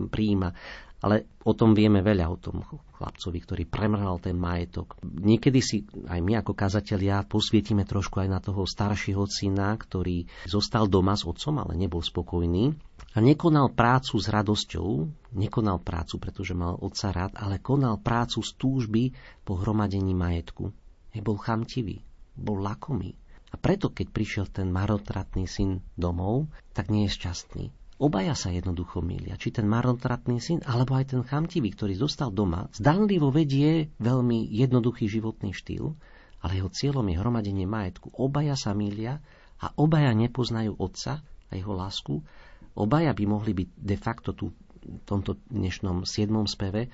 [0.08, 0.56] príjima.
[1.02, 2.62] Ale o tom vieme veľa, o tom
[3.02, 4.94] chlapcovi, ktorý premrhal ten majetok.
[5.02, 10.86] Niekedy si aj my ako kazatelia posvietime trošku aj na toho staršieho syna, ktorý zostal
[10.86, 12.70] doma s otcom, ale nebol spokojný
[13.12, 18.54] a nekonal prácu s radosťou, nekonal prácu, pretože mal otca rád, ale konal prácu z
[18.56, 19.04] túžby
[19.42, 20.70] po hromadení majetku.
[21.12, 22.00] Nebol chamtivý,
[22.38, 23.12] bol lakomý.
[23.52, 27.64] A preto, keď prišiel ten marotratný syn domov, tak nie je šťastný.
[28.02, 29.38] Obaja sa jednoducho milia.
[29.38, 35.06] Či ten marotratný syn, alebo aj ten chamtivý, ktorý zostal doma, zdanlivo vedie veľmi jednoduchý
[35.06, 35.94] životný štýl,
[36.42, 38.10] ale jeho cieľom je hromadenie majetku.
[38.18, 39.22] Obaja sa milia
[39.62, 42.18] a obaja nepoznajú otca a jeho lásku.
[42.74, 44.50] Obaja by mohli byť de facto tu
[44.82, 46.90] v tomto dnešnom siedmom speve,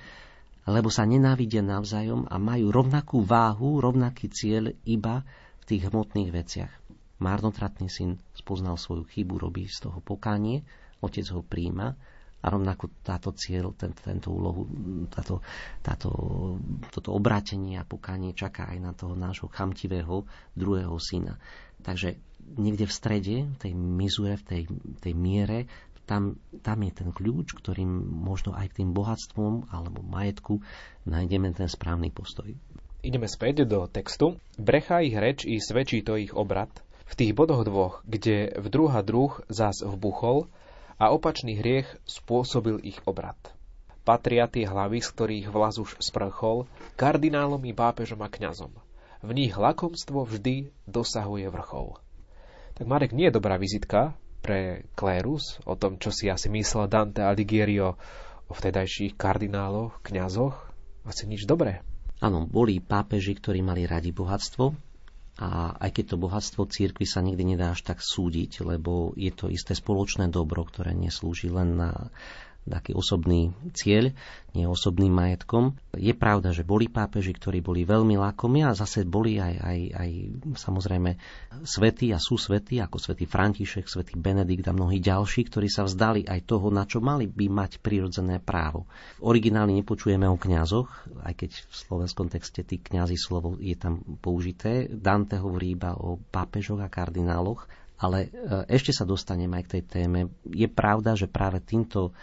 [0.69, 5.25] lebo sa nenávidia navzájom a majú rovnakú váhu, rovnaký cieľ iba
[5.65, 6.73] tých hmotných veciach.
[7.21, 10.65] Márnotratný syn spoznal svoju chybu, robí z toho pokánie,
[10.99, 11.95] otec ho príjma
[12.39, 14.63] a rovnako táto cieľ, ten, tento úlohu,
[15.11, 15.43] táto,
[15.83, 16.09] táto,
[16.87, 20.23] toto obrátenie a pokánie čaká aj na toho nášho chamtivého
[20.55, 21.35] druhého syna.
[21.83, 22.15] Takže
[22.55, 24.61] niekde v strede, v tej mizure, v tej,
[25.03, 25.67] tej miere,
[26.07, 30.57] tam, tam je ten kľúč, ktorým možno aj tým bohatstvom alebo majetku
[31.05, 32.49] nájdeme ten správny postoj.
[33.05, 34.41] Ideme späť do textu.
[34.57, 36.71] Brecha ich reč i svedčí to ich obrad.
[37.05, 40.49] V tých bodoch dvoch, kde v druha druh zas vbuchol
[40.99, 43.39] a opačný hriech spôsobil ich obrad.
[44.03, 46.67] Patria tie hlavy, z ktorých vlas už sprchol,
[46.99, 48.75] kardinálom i pápežom a kňazom.
[49.23, 51.95] V nich lakomstvo vždy dosahuje vrchol.
[52.75, 57.23] Tak Marek nie je dobrá vizitka pre klérus o tom, čo si asi myslel Dante
[57.23, 57.95] Alighieri o
[58.51, 60.55] vtedajších kardináloch, kňazoch.
[61.07, 61.83] Asi nič dobré.
[62.19, 64.88] Áno, boli pápeži, ktorí mali radi bohatstvo
[65.39, 69.47] a aj keď to bohatstvo církvy sa nikdy nedá až tak súdiť, lebo je to
[69.47, 72.11] isté spoločné dobro, ktoré neslúži len na,
[72.69, 74.13] taký osobný cieľ,
[74.53, 75.77] nie osobným majetkom.
[75.93, 80.09] Je pravda, že boli pápeži, ktorí boli veľmi lákomi a zase boli aj, aj, aj
[80.57, 81.11] samozrejme
[81.65, 86.25] svätí a sú svätí, ako svätý František, svätý Benedikt a mnohí ďalší, ktorí sa vzdali
[86.25, 88.89] aj toho, na čo mali by mať prirodzené právo.
[89.21, 90.89] V origináli nepočujeme o kňazoch,
[91.25, 94.89] aj keď v slovenskom texte tí kňazi slovo je tam použité.
[94.89, 98.29] Dante hovorí iba o pápežoch a kardináloch, ale e,
[98.71, 100.19] ešte sa dostaneme aj k tej téme.
[100.47, 102.15] Je pravda, že práve týmto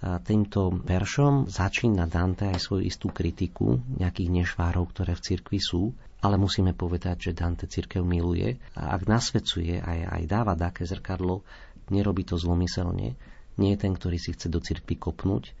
[0.00, 5.92] týmto veršom začína Dante aj svoju istú kritiku nejakých nešvárov, ktoré v cirkvi sú,
[6.24, 11.44] ale musíme povedať, že Dante cirkev miluje a ak nasvedcuje aj, aj dáva také zrkadlo,
[11.92, 13.16] nerobí to zlomyselne,
[13.60, 15.52] nie je ten, ktorý si chce do cirkvi kopnúť,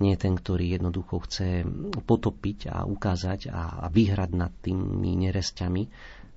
[0.00, 1.66] nie je ten, ktorý jednoducho chce
[2.06, 5.82] potopiť a ukázať a vyhrať nad tými neresťami.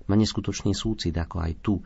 [0.03, 1.79] Má neskutočný súcit, ako aj tu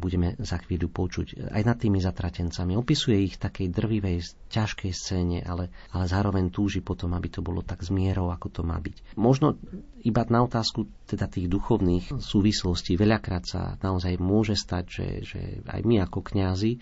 [0.00, 1.50] budeme za chvíľu počuť.
[1.52, 2.74] Aj nad tými zatratencami.
[2.74, 7.84] Opisuje ich takej drvivej, ťažkej scéne, ale, ale zároveň túži potom, aby to bolo tak
[7.84, 9.16] zmierou, ako to má byť.
[9.20, 9.60] Možno
[10.04, 15.80] iba na otázku teda tých duchovných súvislostí veľakrát sa naozaj môže stať, že, že aj
[15.84, 16.80] my ako kňazi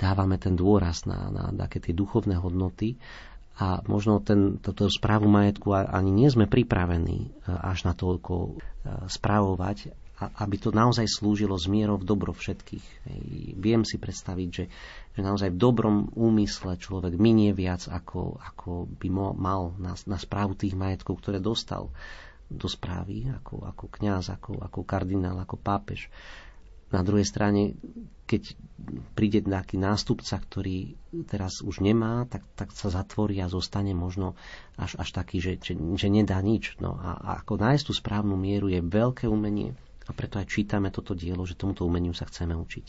[0.00, 2.96] dávame ten dôraz na, na také tie duchovné hodnoty
[3.60, 8.52] a možno ten, toto správu majetku ani nie sme pripravení e, až na toľko e,
[9.12, 12.86] správovať, aby to naozaj slúžilo z mierou v dobro všetkých.
[13.56, 14.64] Viem si predstaviť, že,
[15.16, 20.52] že naozaj v dobrom úmysle človek minie viac, ako, ako by mal na, na správu
[20.52, 21.88] tých majetkov, ktoré dostal
[22.50, 26.10] do správy, ako, ako kňaz, ako, ako kardinál, ako pápež.
[26.90, 27.78] Na druhej strane,
[28.26, 28.58] keď
[29.14, 30.98] príde nejaký nástupca, ktorý
[31.30, 34.34] teraz už nemá, tak, tak sa zatvorí a zostane možno
[34.74, 36.74] až, až taký, že, že, že nedá nič.
[36.82, 39.78] No a, a ako nájsť tú správnu mieru je veľké umenie,
[40.10, 42.86] a preto aj čítame toto dielo, že tomuto umeniu sa chceme učiť.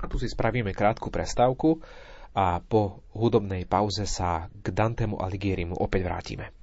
[0.00, 1.84] A tu si spravíme krátku prestávku
[2.32, 6.55] a po hudobnej pauze sa k Dantemu Aligierimu opäť vrátime.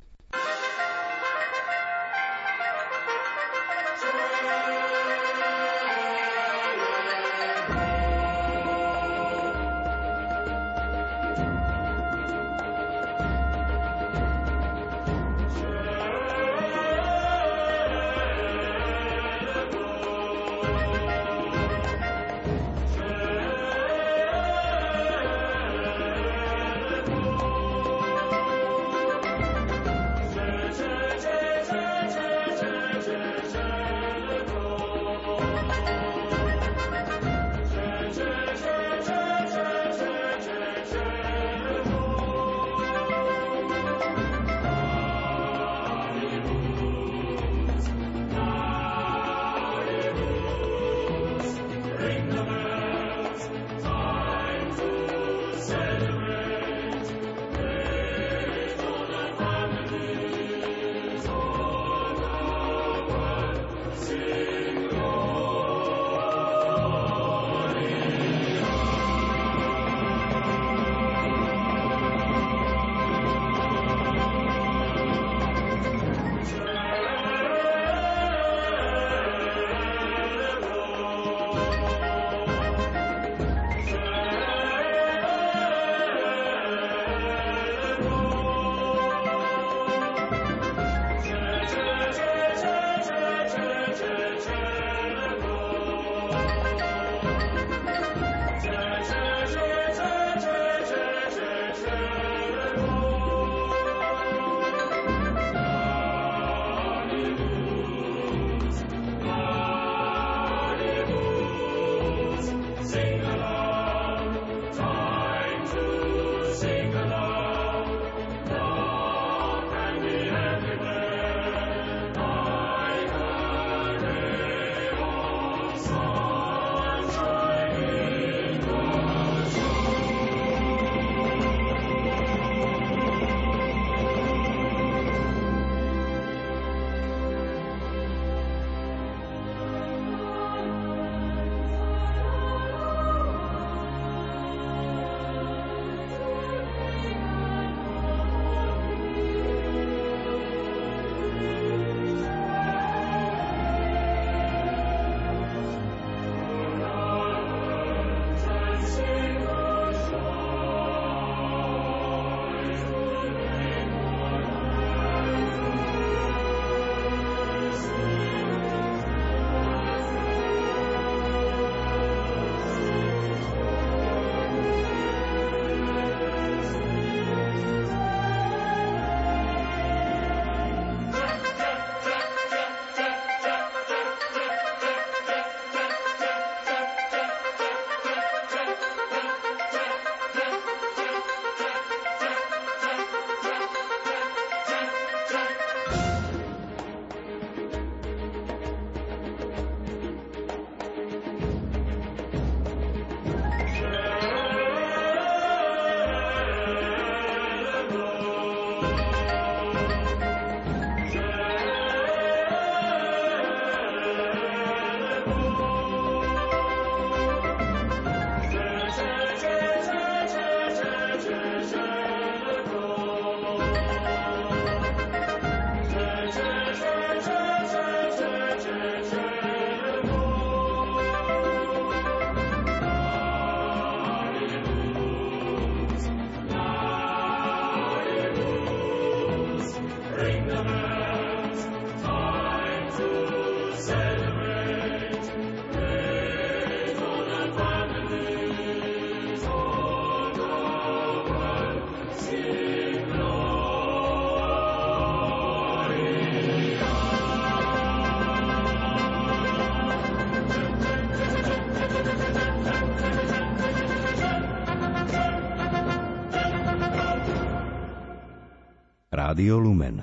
[269.43, 269.99] Rádio Lumen,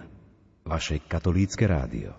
[0.69, 2.13] vaše katolícke rádio.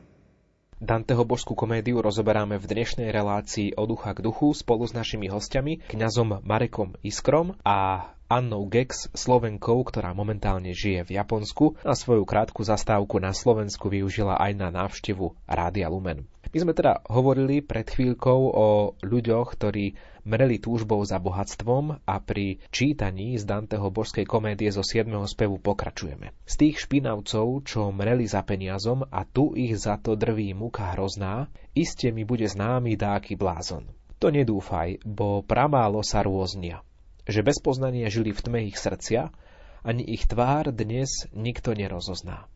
[0.81, 5.85] Danteho božskú komédiu rozoberáme v dnešnej relácii od ducha k duchu spolu s našimi hostiami,
[5.85, 12.65] kňazom Marekom Iskrom a Annou Gex, Slovenkou, ktorá momentálne žije v Japonsku a svoju krátku
[12.65, 16.25] zastávku na Slovensku využila aj na návštevu Rádia Lumen.
[16.51, 19.95] My sme teda hovorili pred chvíľkou o ľuďoch, ktorí
[20.27, 25.07] mreli túžbou za bohatstvom a pri čítaní z Danteho božskej komédie zo 7.
[25.31, 26.35] spevu pokračujeme.
[26.43, 31.47] Z tých špinavcov, čo mreli za peniazom a tu ich za to drví muka hrozná,
[31.71, 33.87] iste mi bude známy dáky blázon.
[34.19, 36.83] To nedúfaj, bo pramálo sa rôznia.
[37.31, 39.31] Že bez poznania žili v tme ich srdcia,
[39.87, 42.51] ani ich tvár dnes nikto nerozozná.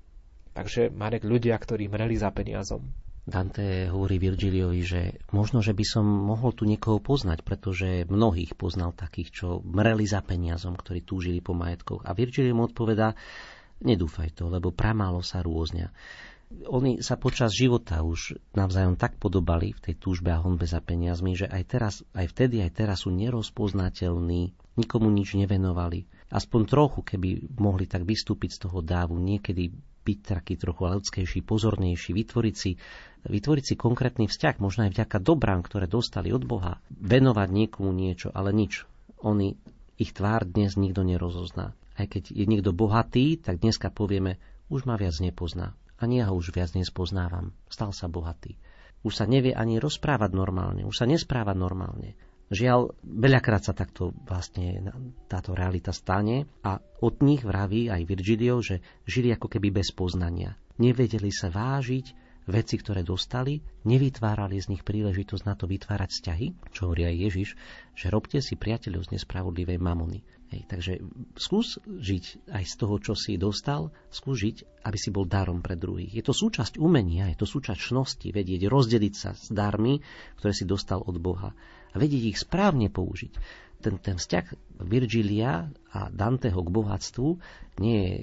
[0.52, 2.92] Takže, Marek, ľudia, ktorí mreli za peniazom,
[3.26, 5.02] Dante hovorí Virgiliovi, že
[5.34, 10.22] možno, že by som mohol tu niekoho poznať, pretože mnohých poznal takých, čo mreli za
[10.22, 12.06] peniazom, ktorí túžili po majetkoch.
[12.06, 13.18] A Virgilio mu odpovedá,
[13.82, 15.90] nedúfaj to, lebo pramálo sa rôznia.
[16.70, 21.34] Oni sa počas života už navzájom tak podobali v tej túžbe a honbe za peniazmi,
[21.34, 26.06] že aj teraz, aj vtedy, aj teraz sú nerozpoznateľní, nikomu nič nevenovali.
[26.30, 29.74] Aspoň trochu, keby mohli tak vystúpiť z toho dávu, niekedy
[30.06, 32.78] byť taký trochu ľudskejší, pozornejší, vytvoriť si,
[33.26, 38.30] vytvoriť si konkrétny vzťah, možno aj vďaka dobrám, ktoré dostali od Boha, venovať niekomu niečo,
[38.32, 38.86] ale nič.
[39.26, 39.58] Oni,
[39.98, 41.74] ich tvár dnes nikto nerozozná.
[41.96, 45.74] Aj keď je niekto bohatý, tak dneska povieme, už ma viac nepozná.
[45.96, 47.56] Ani ja ho už viac nespoznávam.
[47.72, 48.60] Stal sa bohatý.
[49.06, 52.18] Už sa nevie ani rozprávať normálne, už sa nespráva normálne.
[52.46, 54.94] Žiaľ, veľakrát sa takto vlastne
[55.26, 60.54] táto realita stane a od nich vraví aj Virgilio, že žili ako keby bez poznania.
[60.78, 66.90] Nevedeli sa vážiť veci, ktoré dostali, nevytvárali z nich príležitosť na to vytvárať vzťahy, čo
[66.90, 67.50] hovorí aj Ježiš,
[67.98, 70.22] že robte si priateľov z nespravodlivej mamony.
[70.54, 70.94] Hej, takže
[71.42, 75.74] skús žiť aj z toho, čo si dostal, skús žiť, aby si bol darom pre
[75.74, 76.14] druhých.
[76.14, 79.98] Je to súčasť umenia, je to súčasť čnosti, vedieť rozdeliť sa s darmi,
[80.38, 81.50] ktoré si dostal od Boha
[81.92, 83.34] a vedieť ich správne použiť.
[83.86, 84.46] Ten, ten vzťah
[84.82, 87.38] Virgilia a Danteho k bohatstvu
[87.78, 88.18] nie je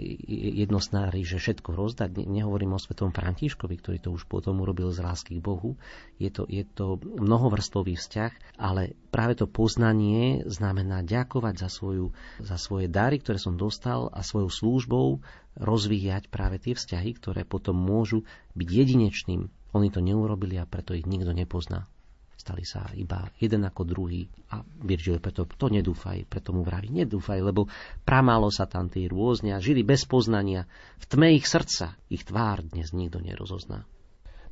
[0.66, 2.18] jednosnáry, že všetko rozdať.
[2.18, 5.78] Nehovorím o svetom Františkovi, ktorý to už potom urobil z lásky k Bohu.
[6.18, 12.10] Je to, je to mnohovrstový vzťah, ale práve to poznanie znamená ďakovať za, svoju,
[12.42, 15.22] za svoje dary, ktoré som dostal a svojou službou
[15.62, 18.26] rozvíjať práve tie vzťahy, ktoré potom môžu
[18.58, 19.46] byť jedinečným.
[19.78, 21.86] Oni to neurobili a preto ich nikto nepozná
[22.42, 24.26] stali sa iba jeden ako druhý.
[24.50, 27.70] A Virgil preto to nedúfaj, preto mu vraví, nedúfaj, lebo
[28.02, 30.66] pramálo sa tam tí rôznia, žili bez poznania,
[30.98, 33.86] v tme ich srdca, ich tvár dnes nikto nerozozná.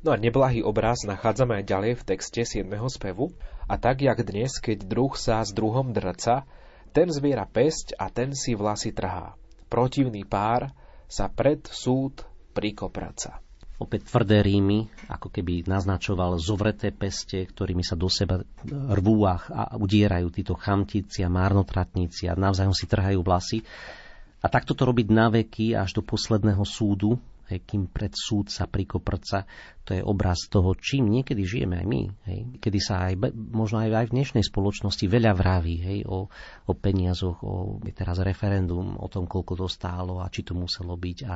[0.01, 2.65] No a neblahý obraz nachádzame aj ďalej v texte 7.
[2.89, 3.35] spevu.
[3.69, 6.47] A tak, jak dnes, keď druh sa s druhom drca,
[6.89, 9.37] ten zviera pesť a ten si vlasy trhá.
[9.69, 10.73] Protivný pár
[11.05, 12.25] sa pred súd
[12.57, 13.50] prikopraca
[13.81, 19.41] opäť tvrdé rímy, ako keby naznačoval zovreté peste, ktorými sa do seba rvú a
[19.73, 23.65] udierajú títo chamtíci a márnotratníci a navzájom si trhajú vlasy.
[24.41, 27.17] A takto to robiť na veky až do posledného súdu,
[27.51, 29.43] hej, kým pred súd sa prikoprca,
[29.81, 32.01] to je obraz toho, čím niekedy žijeme aj my.
[32.31, 36.31] Hej, kedy sa aj, možno aj, aj v dnešnej spoločnosti veľa vraví hej, o,
[36.67, 41.17] o peniazoch, o teraz referendum, o tom, koľko to stálo a či to muselo byť.
[41.27, 41.33] A,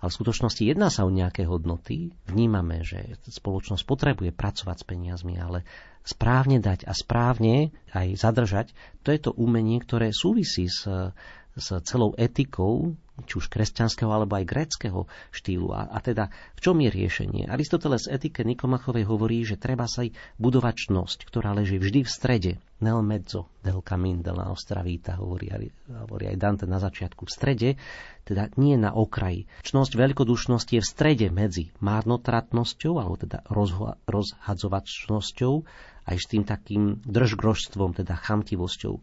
[0.00, 2.14] ale v skutočnosti jedná sa o nejaké hodnoty.
[2.30, 5.66] Vnímame, že spoločnosť potrebuje pracovať s peniazmi, ale
[6.08, 8.66] správne dať a správne aj zadržať,
[9.04, 10.88] to je to umenie, ktoré súvisí s,
[11.52, 12.96] s celou etikou
[13.26, 15.74] či už kresťanského alebo aj gréckého štýlu.
[15.74, 17.50] A, a teda v čom je riešenie?
[17.50, 20.76] Aristoteles etike Nikomachovej hovorí, že treba sa aj budovať
[21.26, 22.52] ktorá leží vždy v strede.
[22.78, 25.50] Nel mezzo del camin de la nostra vita, hovorí,
[25.90, 27.26] hovorí aj Dante na začiatku.
[27.26, 27.68] V strede,
[28.22, 29.50] teda nie na okraji.
[29.66, 35.54] Čnosť veľkodušnosti je v strede medzi márnotratnosťou, alebo teda rozho- rozhadzovačnosťou,
[36.06, 38.94] aj s tým takým držgrožstvom, teda chamtivosťou.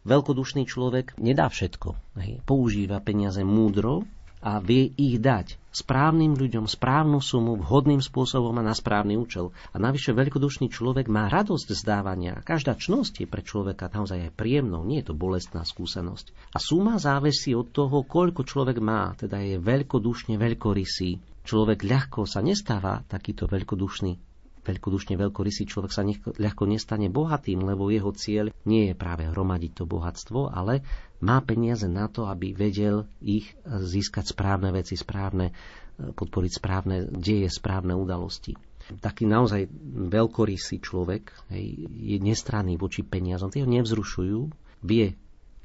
[0.00, 1.92] Veľkodušný človek nedá všetko.
[2.16, 2.40] Hej.
[2.48, 4.08] Používa peniaze múdro
[4.40, 9.52] a vie ich dať správnym ľuďom správnu sumu, vhodným spôsobom a na správny účel.
[9.70, 12.40] A navyše veľkodušný človek má radosť z dávania.
[12.40, 16.56] Každá čnosť je pre človeka naozaj aj príjemnou, nie je to bolestná skúsenosť.
[16.56, 21.44] A suma závisí od toho, koľko človek má, teda je veľkodušne veľkorysý.
[21.44, 24.29] Človek ľahko sa nestáva takýto veľkodušný
[24.60, 29.72] veľkodušne veľkorysý človek sa nech, ľahko nestane bohatým, lebo jeho cieľ nie je práve hromadiť
[29.82, 30.84] to bohatstvo, ale
[31.20, 35.52] má peniaze na to, aby vedel ich získať správne veci, správne,
[35.96, 38.56] podporiť správne deje, správne udalosti.
[38.90, 39.70] Taký naozaj
[40.10, 44.40] veľkorysý človek hej, je nestranný voči peniazom, tie ho nevzrušujú,
[44.82, 45.14] vie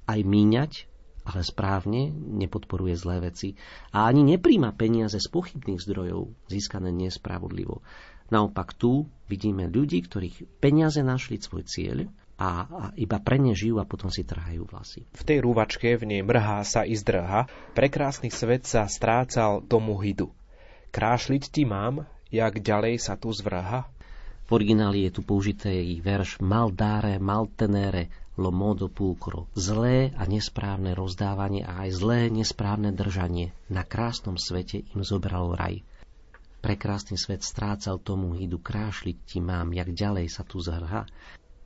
[0.05, 0.71] aj míňať,
[1.25, 3.57] ale správne, nepodporuje zlé veci
[3.89, 7.81] a ani nepríjma peniaze z pochybných zdrojov, získané nespravodlivo.
[8.33, 13.79] Naopak tu vidíme ľudí, ktorých peniaze našli svoj cieľ a, a iba pre ne žijú
[13.79, 15.07] a potom si trhajú vlasy.
[15.13, 17.47] V tej rúvačke v nej mrhá sa i zdrha,
[17.77, 20.33] prekrásny svet sa strácal tomu hydu.
[20.91, 23.87] Krášliť ti mám, jak ďalej sa tu zvrha?
[24.45, 31.63] V origináli je tu použité verš maldare, maltenere, lo modo pulcro, zlé a nesprávne rozdávanie
[31.63, 33.55] a aj zlé nesprávne držanie.
[33.71, 35.81] Na krásnom svete im zobralo raj.
[36.65, 41.05] Prekrásny svet strácal tomu hydu, krášliť ti mám, jak ďalej sa tu zhrha.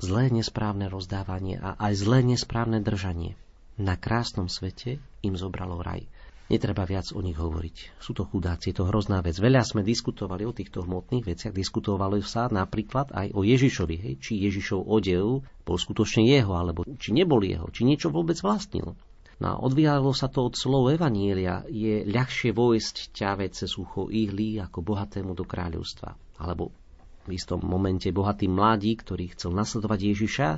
[0.04, 3.39] Zlé nesprávne rozdávanie a aj zlé nesprávne držanie.
[3.80, 6.04] Na krásnom svete im zobralo raj.
[6.52, 7.95] Netreba viac o nich hovoriť.
[8.04, 9.39] Sú to chudáci, je to hrozná vec.
[9.39, 11.56] Veľa sme diskutovali o týchto hmotných veciach.
[11.56, 13.95] Diskutovali sa napríklad aj o Ježišovi.
[13.95, 19.00] Hej, či Ježišov odev bol skutočne jeho, alebo či nebol jeho, či niečo vôbec vlastnil.
[19.39, 21.63] No a odvíjalo sa to od slov Evanília.
[21.71, 26.11] Je ľahšie vojsť ťave cez ucho ihly ako bohatému do kráľovstva.
[26.43, 26.75] Alebo
[27.23, 30.49] v istom momente bohatý mladí, ktorý chcel nasledovať Ježiša,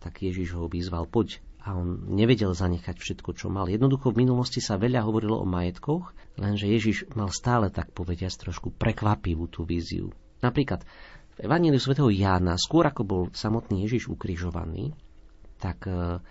[0.00, 3.68] tak Ježiš ho vyzval, poď a on nevedel zanechať všetko, čo mal.
[3.68, 8.72] Jednoducho v minulosti sa veľa hovorilo o majetkoch, lenže Ježiš mal stále, tak povediať, trošku
[8.72, 10.08] prekvapivú tú víziu.
[10.40, 10.88] Napríklad
[11.36, 14.96] v Evaníliu svätého Jána, skôr ako bol samotný Ježiš ukrižovaný,
[15.60, 16.24] tak e,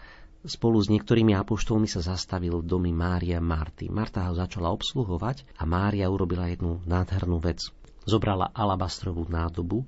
[0.46, 3.92] spolu s niektorými apoštolmi sa zastavil v domy Mária Marty.
[3.92, 7.68] Marta ho začala obsluhovať a Mária urobila jednu nádhernú vec.
[8.08, 9.84] Zobrala alabastrovú nádobu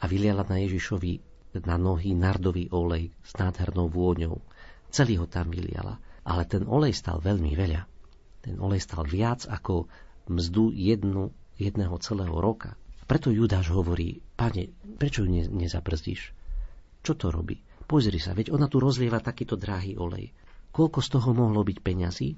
[0.00, 1.20] a vyliala na Ježišovi
[1.58, 4.40] na nohy nardový olej s nádhernou vôňou.
[4.88, 7.82] Celý ho tam vyliala, ale ten olej stal veľmi veľa.
[8.44, 9.88] Ten olej stal viac ako
[10.28, 12.76] mzdu jednu, jedného celého roka.
[13.08, 14.68] Preto Judáš hovorí, pane,
[15.00, 16.36] prečo ju ne, nezabrzdíš?
[17.00, 17.56] Čo to robí?
[17.88, 20.28] Pozri sa, veď ona tu rozlieva takýto drahý olej.
[20.76, 22.36] Koľko z toho mohlo byť peňazí?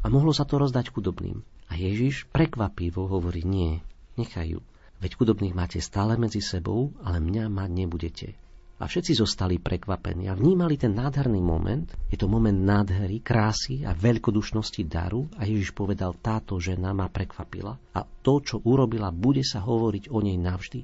[0.00, 1.42] A mohlo sa to rozdať chudobným.
[1.66, 3.82] A Ježiš prekvapivo hovorí, nie,
[4.14, 4.62] nechajú.
[5.02, 8.28] Veď chudobných máte stále medzi sebou, ale mňa mať nebudete.
[8.76, 11.88] A všetci zostali prekvapení a vnímali ten nádherný moment.
[12.12, 17.74] Je to moment nádhery, krásy a veľkodušnosti daru a Ježiš povedal, táto žena ma prekvapila
[17.96, 20.80] a to, čo urobila, bude sa hovoriť o nej navždy.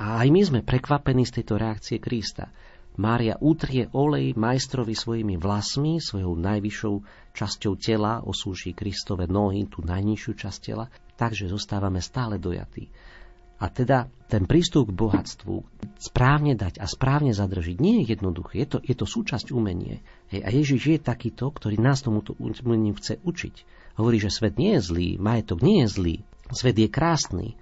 [0.00, 2.50] A aj my sme prekvapení z tejto reakcie Krista.
[2.96, 6.94] Mária utrie olej majstrovi svojimi vlasmi, svojou najvyššou
[7.36, 10.88] časťou tela, osúši Kristove nohy, tú najnižšiu časť tela,
[11.20, 12.88] takže zostávame stále dojatí.
[13.56, 15.64] A teda ten prístup k bohatstvu
[15.96, 18.60] správne dať a správne zadržiť nie je jednoduché.
[18.60, 20.04] Je to, je to súčasť umenie.
[20.28, 23.54] Hej, a Ježiš je takýto, ktorý nás tomuto umeniu chce učiť.
[23.96, 26.16] Hovorí, že svet nie je zlý, majetok nie je zlý,
[26.52, 27.56] svet je krásny.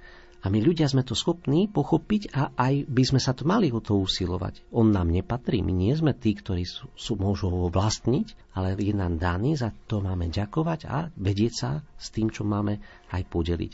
[0.45, 3.81] A my ľudia sme to schopní pochopiť a aj by sme sa to mali o
[3.81, 4.61] to usilovať.
[4.77, 8.93] On nám nepatrí, my nie sme tí, ktorí sú, sú, môžu ho vlastniť, ale je
[8.93, 12.77] nám daný, za to máme ďakovať a vedieť sa s tým, čo máme
[13.09, 13.73] aj podeliť.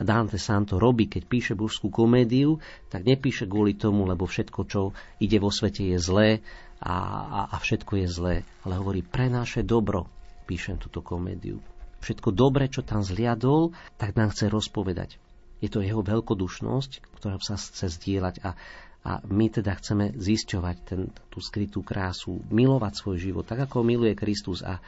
[0.00, 2.60] Dante sám to robí, keď píše božskú komédiu,
[2.92, 6.44] tak nepíše kvôli tomu, lebo všetko, čo ide vo svete, je zlé
[6.80, 8.36] a, a, a všetko je zlé.
[8.64, 10.08] Ale hovorí, pre naše dobro
[10.44, 11.60] píšem túto komédiu.
[12.00, 15.20] Všetko dobre, čo tam zliadol, tak nám chce rozpovedať.
[15.60, 16.90] Je to jeho veľkodušnosť,
[17.20, 18.56] ktorá sa chce zdieľať a,
[19.04, 24.16] a my teda chceme zisťovať ten, tú skrytú krásu, milovať svoj život, tak ako miluje
[24.16, 24.80] Kristus a,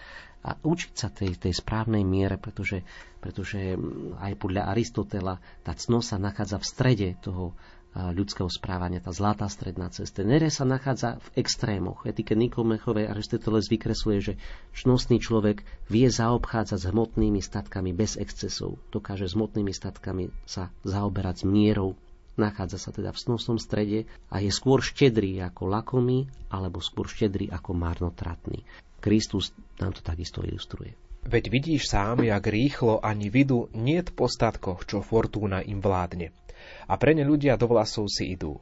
[0.42, 2.82] a učiť sa tej, tej správnej miere, pretože,
[3.20, 3.76] pretože
[4.18, 7.52] aj podľa Aristotela tá cnosť sa nachádza v strede toho
[7.92, 10.24] ľudského správania, tá zlatá stredná cesta.
[10.24, 12.08] Nere sa nachádza v extrémoch.
[12.08, 14.34] Etike Nikomechovej Aristoteles vykresluje, že
[14.72, 15.60] čnostný človek
[15.92, 18.80] vie zaobchádzať s hmotnými statkami bez excesov.
[18.88, 21.92] Dokáže s hmotnými statkami sa zaoberať s mierou.
[22.40, 27.52] Nachádza sa teda v snosnom strede a je skôr štedrý ako lakomý, alebo skôr štedrý
[27.52, 28.64] ako marnotratný.
[29.04, 30.96] Kristus nám to takisto ilustruje.
[31.22, 36.34] Veď vidíš sám, jak rýchlo ani vidu niet po statkoch, čo fortúna im vládne.
[36.90, 38.58] A pre ne ľudia do vlasov si idú.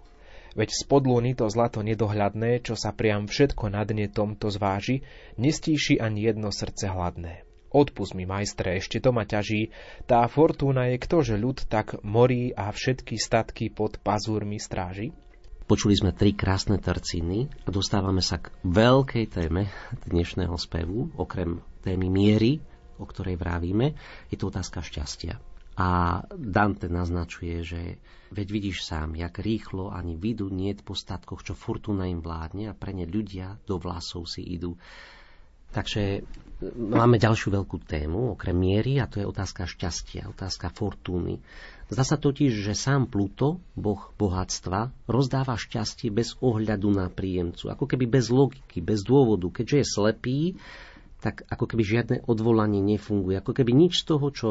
[0.52, 5.06] Veď spod lúny to zlato nedohľadné, čo sa priam všetko na dne tomto zváži,
[5.38, 7.46] nestíši ani jedno srdce hladné.
[7.70, 9.70] Odpust mi, majstre, ešte to ma ťaží.
[10.11, 15.14] Tá fortúna je ktože ľud tak morí a všetky statky pod pazúrmi stráži?
[15.70, 19.70] Počuli sme tri krásne tercíny a dostávame sa k veľkej téme
[20.02, 22.61] dnešného spevu, okrem témy miery,
[23.01, 23.97] o ktorej vravíme,
[24.28, 25.41] je to otázka šťastia.
[25.81, 27.81] A Dante naznačuje, že
[28.37, 32.76] veď vidíš sám, jak rýchlo ani vidu nie po statkoch, čo fortuna im vládne a
[32.76, 34.76] pre ne ľudia do vlasov si idú.
[35.70, 36.26] Takže
[36.74, 41.39] máme ďalšiu veľkú tému, okrem miery, a to je otázka šťastia, otázka fortúny.
[41.87, 47.87] Zdá sa totiž, že sám Pluto, boh bohatstva, rozdáva šťastie bez ohľadu na príjemcu, ako
[47.87, 49.47] keby bez logiky, bez dôvodu.
[49.47, 50.39] Keďže je slepý,
[51.21, 53.39] tak ako keby žiadne odvolanie nefunguje.
[53.39, 54.51] Ako keby nič z toho, čo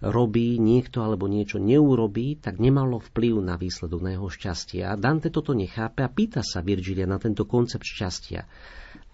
[0.00, 4.80] robí niekto alebo niečo neurobí, tak nemalo vplyv na výsledok, na jeho šťastie.
[4.84, 8.40] A Dante toto nechápe a pýta sa Virgilia na tento koncept šťastia.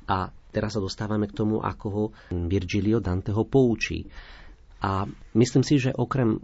[0.06, 4.06] A teraz sa dostávame k tomu, ako ho Virgilio Dante ho poučí.
[4.86, 5.02] A
[5.34, 6.38] myslím si, že okrem,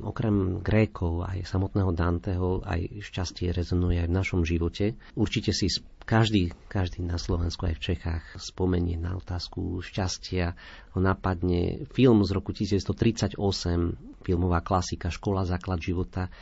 [0.00, 4.96] okrem Grékov, aj samotného Danteho, aj šťastie rezonuje aj v našom živote.
[5.12, 5.68] Určite si
[6.08, 10.56] každý, každý na Slovensku aj v Čechách spomenie na otázku šťastia.
[10.96, 13.36] Ho napadne film z roku 1938,
[14.24, 16.32] filmová klasika Škola základ života,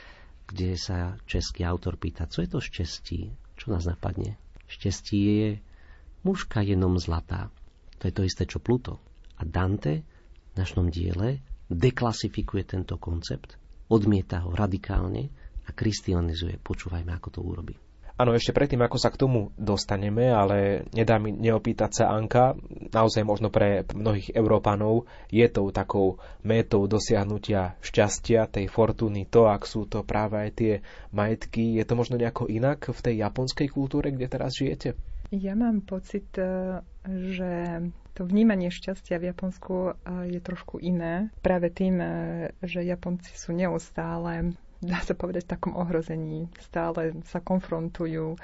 [0.46, 3.26] kde sa český autor pýta, co je to šťastie?
[3.58, 4.38] Čo nás napadne?
[4.70, 5.50] Šťastie je
[6.22, 7.50] mužka jenom zlatá.
[7.98, 9.02] To je to isté, čo Pluto.
[9.34, 10.19] A Dante
[10.56, 13.54] našom diele deklasifikuje tento koncept,
[13.86, 15.30] odmieta ho radikálne
[15.66, 16.58] a kristianizuje.
[16.58, 17.74] Počúvajme, ako to urobí.
[18.20, 22.52] Áno, ešte predtým, ako sa k tomu dostaneme, ale nedá mi neopýtať sa Anka,
[22.92, 29.64] naozaj možno pre mnohých Európanov je tou takou métou dosiahnutia šťastia, tej fortuny, to, ak
[29.64, 30.72] sú to práve aj tie
[31.16, 31.80] majetky.
[31.80, 35.00] Je to možno nejako inak v tej japonskej kultúre, kde teraz žijete?
[35.32, 37.80] Ja mám pocit, eh, že
[38.12, 39.94] to vnímanie šťastia v Japonsku eh,
[40.28, 41.32] je trošku iné.
[41.40, 42.10] Práve tým, eh,
[42.60, 44.52] že Japonci sú neustále,
[44.84, 46.52] dá sa povedať, v takom ohrození.
[46.60, 48.36] Stále sa konfrontujú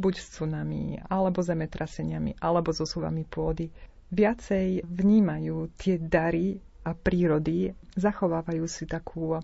[0.00, 3.68] buď s tsunami, alebo zemetraseniami, alebo so súvami pôdy.
[4.10, 9.38] Viacej vnímajú tie dary a prírody, zachovávajú si takú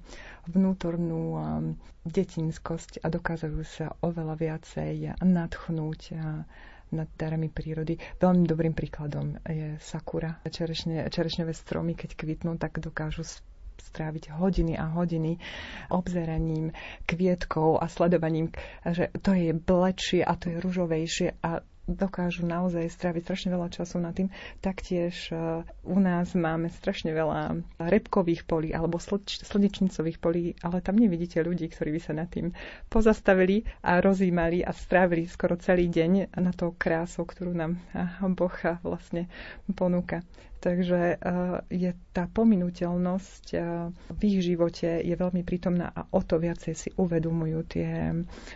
[0.49, 1.37] vnútornú
[2.09, 6.17] detinskosť a dokážu sa oveľa viacej nadchnúť
[6.91, 7.99] nad darami prírody.
[8.17, 10.39] Veľmi dobrým príkladom je sakura.
[10.43, 13.27] Čerešne, čerešňové stromy, keď kvitnú, tak dokážu
[13.77, 15.37] stráviť hodiny a hodiny
[15.89, 16.73] obzeraním
[17.05, 23.23] kvietkov a sledovaním, že to je blečie a to je ružovejšie a dokážu naozaj stráviť
[23.23, 24.29] strašne veľa času na tým.
[24.59, 25.35] Taktiež e,
[25.85, 31.91] u nás máme strašne veľa repkových polí alebo slnečnicových polí, ale tam nevidíte ľudí, ktorí
[31.93, 32.51] by sa nad tým
[32.87, 37.79] pozastavili a rozímali a strávili skoro celý deň na to krásou, ktorú nám
[38.29, 39.31] Boh vlastne
[39.69, 40.27] ponúka.
[40.57, 41.17] Takže e,
[41.71, 43.59] je tá pominuteľnosť e,
[44.11, 48.11] v ich živote je veľmi prítomná a o to viacej si uvedomujú tie,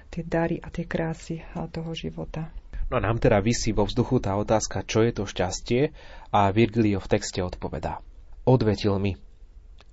[0.08, 2.50] tie dary a tie krásy toho života.
[2.90, 5.94] No a nám teda vysí vo vzduchu tá otázka, čo je to šťastie
[6.34, 8.02] a Virgilio v texte odpovedá.
[8.42, 9.14] Odvetil mi.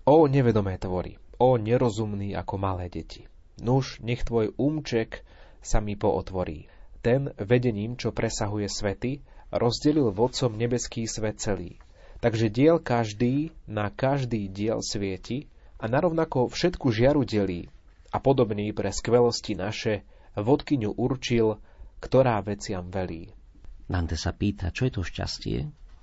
[0.02, 3.30] O nevedomé tvory, o nerozumný ako malé deti.
[3.62, 5.22] Nuž, nech tvoj úmček
[5.62, 6.66] sa mi pootvorí.
[7.06, 9.22] Ten, vedením, čo presahuje svety,
[9.54, 11.78] rozdelil vodcom nebeský svet celý.
[12.18, 15.46] Takže diel každý na každý diel svieti
[15.78, 17.70] a narovnako všetku žiaru delí
[18.10, 20.02] a podobný pre skvelosti naše
[20.34, 21.62] vodkyňu určil
[22.02, 23.30] ktorá veciam velí.
[23.88, 25.58] Dante sa pýta, čo je to šťastie,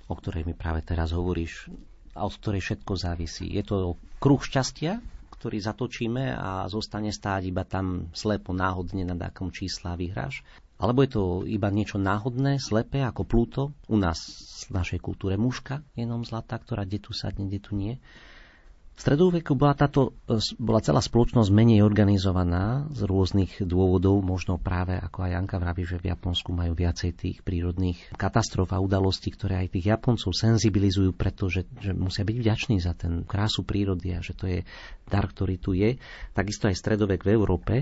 [0.09, 1.69] o ktorej mi práve teraz hovoríš
[2.17, 3.45] a od ktorej všetko závisí.
[3.51, 5.03] Je to kruh šťastia,
[5.35, 10.41] ktorý zatočíme a zostane stáť iba tam slepo náhodne na takom čísla vyhráš?
[10.75, 14.19] Alebo je to iba niečo náhodné, slepé, ako Pluto, u nás
[14.67, 17.95] v našej kultúre mužka, jenom zlatá, ktorá kde tu sadne, kde tu nie.
[18.95, 24.95] V stredoveku bola, táto, e, bola celá spoločnosť menej organizovaná z rôznych dôvodov, možno práve
[24.95, 29.67] ako aj Janka vraví, že v Japonsku majú viacej tých prírodných katastrof a udalostí, ktoré
[29.67, 34.31] aj tých Japoncov senzibilizujú, pretože že musia byť vďační za ten krásu prírody a že
[34.31, 34.63] to je
[35.11, 35.99] dar, ktorý tu je.
[36.31, 37.73] Takisto aj stredovek v Európe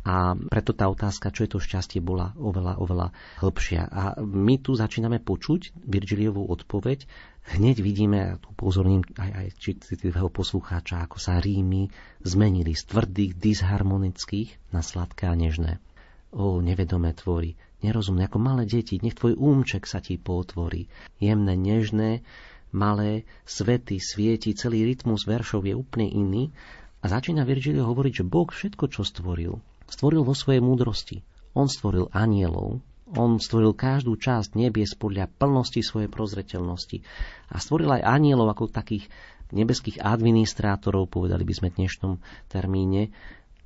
[0.00, 3.12] a preto tá otázka, čo je to šťastie, bola oveľa, oveľa
[3.44, 3.82] hĺbšia.
[3.84, 7.04] A my tu začíname počuť Virgiliovú odpoveď.
[7.52, 11.92] Hneď vidíme, a tu pozorním aj, aj citlivého poslucháča, ako sa rímy
[12.24, 15.84] zmenili z tvrdých, disharmonických na sladké a nežné.
[16.32, 20.88] O, nevedomé tvory, nerozumné, ako malé deti, nech tvoj úmček sa ti potvorí.
[21.20, 22.24] Jemné, nežné,
[22.72, 26.54] malé, svety, svieti, celý rytmus veršov je úplne iný
[27.02, 29.58] a začína Virgilio hovoriť, že Boh všetko, čo stvoril,
[29.90, 31.26] stvoril vo svojej múdrosti.
[31.52, 32.78] On stvoril anielov,
[33.10, 37.02] on stvoril každú časť nebies podľa plnosti svojej prozreteľnosti
[37.50, 39.10] a stvoril aj anielov ako takých
[39.50, 42.14] nebeských administrátorov, povedali by sme v dnešnom
[42.46, 43.10] termíne,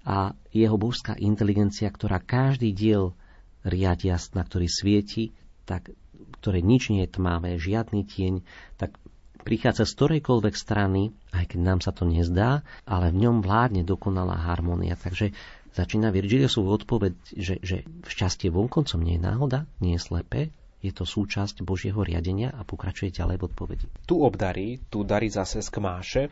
[0.05, 3.17] a jeho božská inteligencia, ktorá každý diel
[3.65, 5.33] riadia, na ktorý svieti,
[5.65, 5.97] tak,
[6.41, 8.45] ktoré nič nie je tmavé, žiadny tieň,
[8.77, 9.01] tak
[9.49, 14.37] prichádza z ktorejkoľvek strany, aj keď nám sa to nezdá, ale v ňom vládne dokonalá
[14.37, 14.93] harmonia.
[14.97, 15.33] Takže
[15.75, 20.41] Začína Virgiliusov odpoveď, že, že šťastie vonkoncom nie je náhoda, nie je slepé,
[20.85, 23.87] je to súčasť Božieho riadenia a pokračuje ďalej v odpovedi.
[24.07, 26.23] Tu obdarí, tu darí zase z kmáše,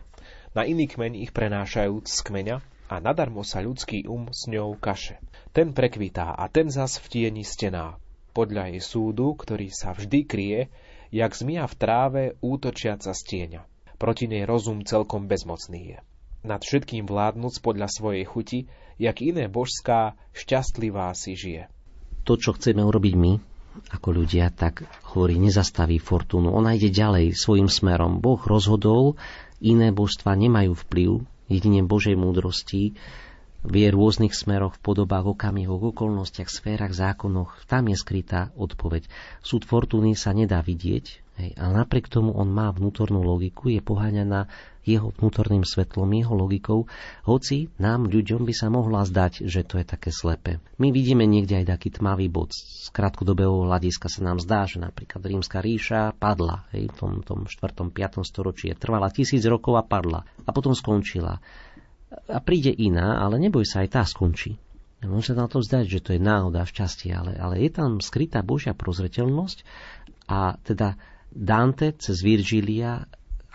[0.55, 2.57] na iný kmeň ich prenášajúc z kmeňa
[2.93, 5.19] a nadarmo sa ľudský um s ňou kaše.
[5.51, 7.97] Ten prekvitá a ten zas v tieni stená.
[8.37, 10.61] Podľa jej súdu, ktorý sa vždy kryje,
[11.11, 13.63] jak zmia v tráve útočiaca z tieňa.
[13.97, 15.99] Proti nej rozum celkom bezmocný je.
[16.45, 18.61] Nad všetkým vládnuc podľa svojej chuti,
[19.03, 21.67] jak iné božská, šťastlivá si žije.
[22.23, 23.33] To, čo chceme urobiť my,
[23.91, 26.55] ako ľudia, tak hovorí, nezastaví fortúnu.
[26.55, 28.23] Ona ide ďalej svojim smerom.
[28.23, 29.19] Boh rozhodol,
[29.59, 31.11] iné božstva nemajú vplyv,
[31.51, 32.95] jedine Božej múdrosti
[33.63, 37.63] vie rôznych smeroch, v podobách, okamihoch, okolnostiach, sférach, zákonoch.
[37.71, 39.07] Tam je skrytá odpoveď.
[39.39, 41.07] Súd fortúny sa nedá vidieť,
[41.39, 44.51] hej, ale napriek tomu on má vnútornú logiku, je poháňaná
[44.83, 46.91] jeho vnútorným svetlom, jeho logikou,
[47.23, 50.59] hoci nám, ľuďom, by sa mohla zdať, že to je také slepe.
[50.83, 52.51] My vidíme niekde aj taký tmavý bod.
[52.51, 57.47] Z krátkodobého hľadiska sa nám zdá, že napríklad rímska ríša padla hej, v tom, tom
[57.47, 57.95] 4.
[57.95, 58.27] 5.
[58.27, 58.75] storočí.
[58.75, 60.27] Trvala tisíc rokov a padla.
[60.43, 61.39] A potom skončila
[62.29, 64.61] a príde iná, ale neboj sa, aj tá skončí.
[65.03, 68.47] Môže sa na to zdať, že to je náhoda, šťastie, ale, ale je tam skrytá
[68.47, 69.67] Božia prozreteľnosť
[70.31, 70.95] a teda
[71.33, 73.03] Dante cez Virgilia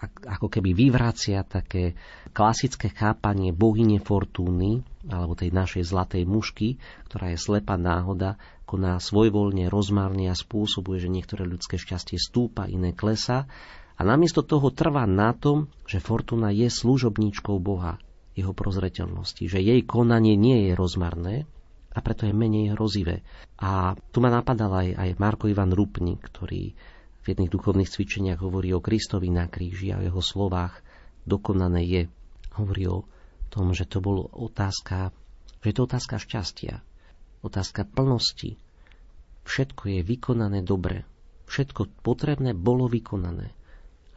[0.06, 1.98] ako keby vyvracia také
[2.30, 6.78] klasické chápanie bohyne Fortúny, alebo tej našej zlatej mušky,
[7.10, 8.38] ktorá je slepá náhoda,
[8.70, 13.50] koná svojvoľne, rozmarne a spôsobuje, že niektoré ľudské šťastie stúpa, iné klesa.
[13.98, 17.98] A namiesto toho trvá na tom, že Fortuna je služobníčkou Boha,
[18.38, 21.36] jeho prozreteľnosti, že jej konanie nie je rozmarné
[21.98, 23.26] a preto je menej hrozivé.
[23.58, 26.78] A tu ma napadal aj, aj Marko Ivan Rupnik, ktorý
[27.26, 30.86] v jedných duchovných cvičeniach hovorí o Kristovi na kríži a o jeho slovách
[31.26, 32.02] dokonané je.
[32.56, 33.04] Hovorí o
[33.50, 35.10] tom, že to bolo otázka,
[35.66, 36.80] že to otázka šťastia,
[37.42, 38.62] otázka plnosti.
[39.50, 41.04] Všetko je vykonané dobre.
[41.50, 43.56] Všetko potrebné bolo vykonané.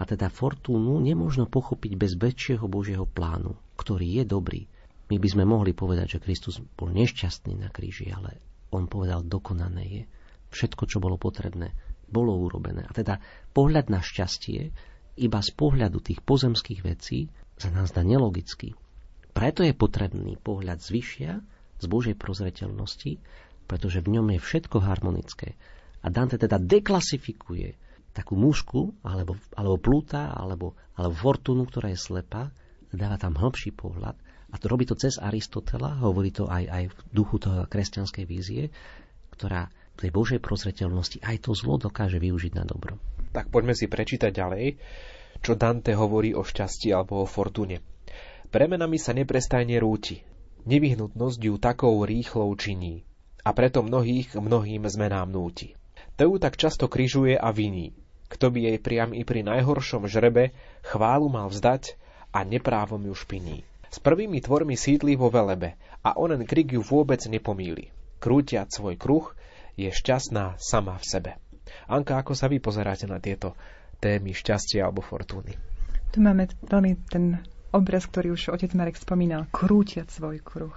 [0.01, 4.63] A teda fortúnu nemôžno pochopiť bez väčšieho Božieho plánu, ktorý je dobrý.
[5.09, 8.39] My by sme mohli povedať, že Kristus bol nešťastný na kríži, ale
[8.71, 10.03] on povedal, dokonané je.
[10.53, 11.73] Všetko, čo bolo potrebné,
[12.07, 12.85] bolo urobené.
[12.85, 13.19] A teda
[13.57, 14.71] pohľad na šťastie
[15.19, 18.77] iba z pohľadu tých pozemských vecí sa nás dá nelogický.
[19.31, 21.43] Preto je potrebný pohľad zvyšia,
[21.81, 23.19] z Božej prozreteľnosti,
[23.65, 25.57] pretože v ňom je všetko harmonické.
[26.05, 27.77] A Dante teda deklasifikuje
[28.13, 32.53] takú mušku, alebo, alebo plúta, alebo, alebo fortúnu, ktorá je slepá,
[32.97, 34.17] dáva tam hĺbší pohľad
[34.51, 38.75] a to robí to cez Aristotela, hovorí to aj, aj v duchu toho kresťanskej vízie,
[39.31, 39.71] ktorá
[40.01, 42.97] tej Božej prozreteľnosti aj to zlo dokáže využiť na dobro.
[43.37, 44.81] Tak poďme si prečítať ďalej,
[45.45, 47.85] čo Dante hovorí o šťastí alebo o fortúne.
[48.49, 50.25] Premenami sa neprestajne rúti.
[50.65, 53.05] Nevyhnutnosť ju takou rýchlou činí.
[53.45, 55.77] A preto mnohých mnohým zmenám núti.
[56.19, 57.97] To ju tak často kryžuje a viní.
[58.29, 60.53] Kto by jej priam i pri najhoršom žrebe
[60.85, 61.97] chválu mal vzdať
[62.31, 63.67] a neprávom ju špiní.
[63.91, 65.75] S prvými tvormi sídli vo velebe
[66.07, 67.91] a onen krik ju vôbec nepomíli.
[68.23, 69.35] Krútiať svoj kruh
[69.75, 71.33] je šťastná sama v sebe.
[71.91, 73.59] Anka, ako sa vy pozeráte na tieto
[73.99, 75.59] témy šťastia alebo fortúny?
[76.11, 80.75] Tu máme veľmi ten obraz, ktorý už otec Marek spomínal, krútiať svoj kruh.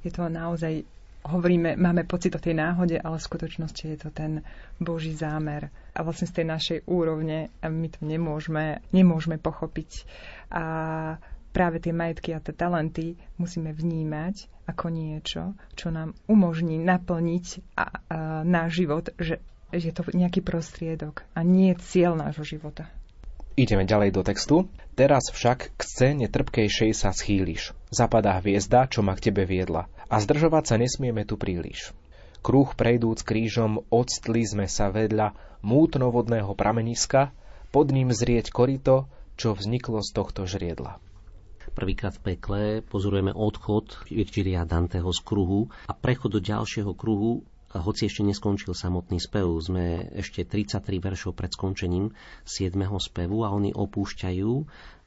[0.00, 0.84] Je to naozaj
[1.24, 4.40] hovoríme, máme pocit o tej náhode, ale v skutočnosti je to ten
[4.80, 5.68] Boží zámer.
[5.92, 10.08] A vlastne z tej našej úrovne my to nemôžeme, nemôžeme pochopiť.
[10.50, 10.64] A
[11.50, 15.42] práve tie majetky a tie talenty musíme vnímať ako niečo,
[15.74, 17.88] čo nám umožní naplniť a, a,
[18.46, 19.42] náš život, že,
[19.74, 22.86] je to nejaký prostriedok a nie cieľ nášho života.
[23.58, 24.56] Ideme ďalej do textu.
[24.94, 27.74] Teraz však k scéne trpkejšej sa schýliš.
[27.90, 29.90] Zapadá hviezda, čo ma k tebe viedla.
[30.06, 31.90] A zdržovať sa nesmieme tu príliš.
[32.40, 37.36] Kruh prejdúc krížom, odstli sme sa vedľa mútnovodného prameniska,
[37.68, 41.00] pod ním zrieť korito, čo vzniklo z tohto žriedla.
[41.70, 47.46] Prvýkrát v pekle pozorujeme odchod Virgilia Danteho z kruhu a prechod do ďalšieho kruhu
[47.78, 52.10] hoci ešte neskončil samotný spev, sme ešte 33 veršov pred skončením
[52.42, 52.74] 7.
[52.98, 54.50] spevu a oni opúšťajú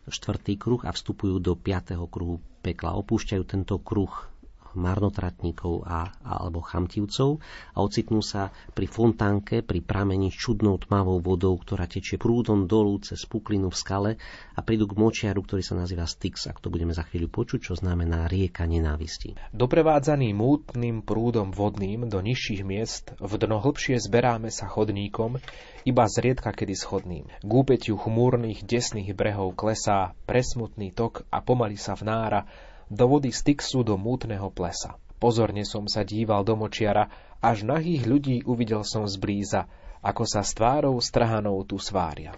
[0.08, 2.00] štvrtý kruh a vstupujú do 5.
[2.08, 2.96] kruhu pekla.
[2.96, 4.33] Opúšťajú tento kruh
[4.76, 7.42] marnotratníkov a, alebo chamtivcov
[7.74, 13.00] a ocitnú sa pri fontánke, pri pramení s čudnou tmavou vodou, ktorá tečie prúdom dolu
[13.02, 14.12] cez puklinu v skale
[14.54, 17.74] a prídu k močiaru, ktorý sa nazýva Styx, ak to budeme za chvíľu počuť, čo
[17.78, 19.36] znamená rieka nenávisti.
[19.54, 25.40] Doprevádzaný mútnym prúdom vodným do nižších miest, v dno hlbšie zberáme sa chodníkom,
[25.84, 27.26] iba zriedka kedy schodným.
[27.44, 32.48] Gúpetiu chmúrnych, desných brehov klesá presmutný tok a pomaly sa vnára
[32.94, 34.96] do vody Styxu do mútneho plesa.
[35.18, 37.10] Pozorne som sa díval do močiara,
[37.42, 39.66] až nahých ľudí uvidel som zblíza,
[40.04, 42.36] ako sa s tvárou strhanou tu svária.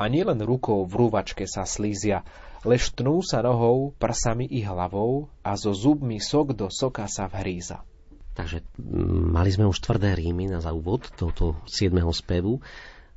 [0.00, 2.24] A nielen rukou v rúvačke sa slízia,
[2.64, 7.84] lež tnú sa nohou, prsami i hlavou a so zubmi sok do soka sa vhríza.
[8.32, 11.92] Takže mm, mali sme už tvrdé rímy na úvod tohoto 7.
[12.16, 12.64] spevu.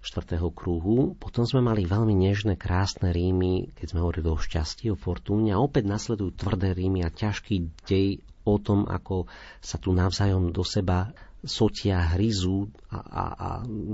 [0.06, 1.18] Štvrtého kruhu.
[1.18, 5.62] Potom sme mali veľmi nežné, krásne rímy, keď sme hovorili o šťastí, o fortúne a
[5.62, 9.26] opäť nasledujú tvrdé rímy a ťažký dej o tom, ako
[9.58, 11.10] sa tu navzájom do seba
[11.42, 13.50] sotia, hryzú a, a, a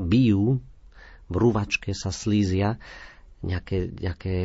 [0.06, 0.60] bijú,
[1.32, 2.76] v rúvačke sa slízia
[3.42, 4.38] nejaké, nejaké,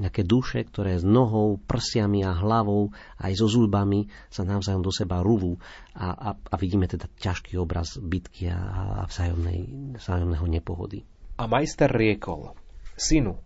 [0.00, 5.20] nejaké duše, ktoré s nohou, prsiami a hlavou aj so zúbami sa navzájom do seba
[5.20, 5.60] rúvú
[5.92, 9.60] a, a, a vidíme teda ťažký obraz bitky a, a vzájomnej,
[10.00, 11.04] vzájomného nepohody.
[11.36, 12.56] A majster riekol,
[12.96, 13.36] synu,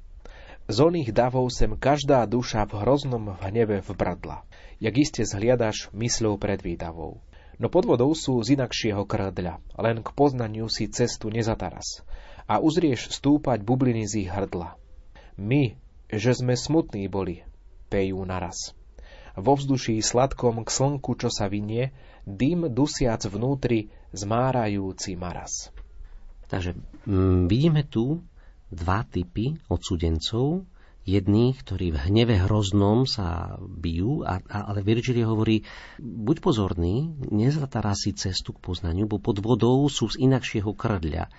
[0.68, 4.44] z oných davov sem každá duša v hroznom hneve vbradla,
[4.78, 7.24] jak iste zhliadaš mysľou predvídavou.
[7.58, 12.06] No pod vodou sú z inakšieho krdľa, len k poznaniu si cestu nezataraz
[12.48, 14.74] a uzrieš stúpať bubliny z ich hrdla.
[15.36, 15.76] My,
[16.08, 17.44] že sme smutní boli,
[17.92, 18.72] pejú naraz.
[19.38, 21.94] Vo vzduší sladkom k slnku, čo sa vynie,
[22.26, 25.70] dym dusiac vnútri, zmárajúci maraz.
[26.48, 26.74] Takže
[27.06, 28.24] mm, vidíme tu
[28.72, 30.64] dva typy odsudencov,
[31.08, 35.64] jedných, ktorí v hneve hroznom sa bijú, a, a, ale Virgil hovorí,
[36.00, 41.32] buď pozorný, nezatará si cestu k poznaniu, bo pod vodou sú z inakšieho krdľa.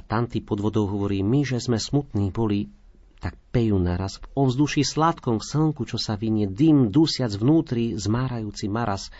[0.00, 2.72] A tam tí pod vodou hovorí, my, že sme smutní boli,
[3.20, 8.72] tak pejú naraz v ovzduší sladkom k slnku, čo sa vynie dym, dusiac vnútri, zmárajúci
[8.72, 9.12] maraz,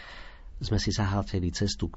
[0.57, 1.93] sme si zahalteli cestu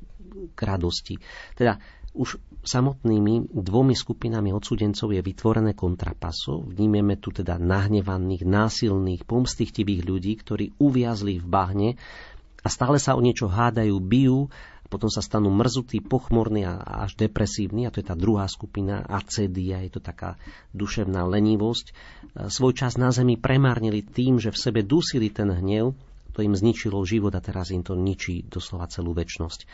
[0.52, 1.16] k radosti.
[1.56, 1.80] Teda
[2.12, 6.62] už samotnými dvomi skupinami odsudencov je vytvorené kontrapaso.
[6.68, 11.90] Vnímeme tu teda nahnevaných, násilných, pomstichtivých ľudí, ktorí uviazli v bahne
[12.64, 14.52] a stále sa o niečo hádajú, bijú
[14.94, 16.78] potom sa stanú mrzutí, pochmurní a
[17.10, 20.38] až depresívni, a to je tá druhá skupina, acédia, je to taká
[20.78, 21.86] duševná lenivosť.
[21.90, 21.94] E,
[22.54, 25.98] svoj čas na zemi premárnili tým, že v sebe dusili ten hnev,
[26.38, 29.66] to im zničilo život a teraz im to ničí doslova celú väčnosť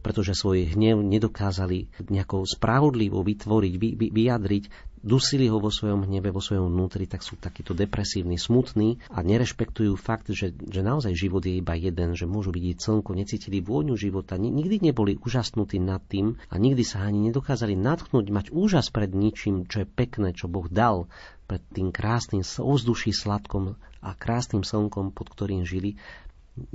[0.00, 6.28] pretože svoj hnev nedokázali nejako spravodlivo vytvoriť, vy, vy, vyjadriť, dusili ho vo svojom hneve,
[6.28, 11.40] vo svojom vnútri, tak sú takíto depresívni, smutní a nerešpektujú fakt, že, že naozaj život
[11.44, 16.36] je iba jeden, že môžu vidieť slnko, necítili vôňu života, nikdy neboli úžasnutí nad tým
[16.52, 20.68] a nikdy sa ani nedokázali natchnúť, mať úžas pred ničím, čo je pekné, čo Boh
[20.68, 21.08] dal,
[21.48, 23.74] pred tým krásnym ovzduší sladkom
[24.04, 25.98] a krásnym slnkom, pod ktorým žili,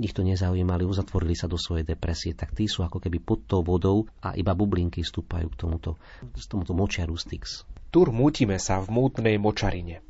[0.02, 3.62] ich to nezaujímali, uzatvorili sa do svojej depresie, tak tí sú ako keby pod tou
[3.62, 5.94] vodou a iba bublinky stúpajú k tomuto,
[6.26, 7.75] k tomuto močiaru Styx.
[7.96, 10.04] Tur mútime sa v mútnej močarine.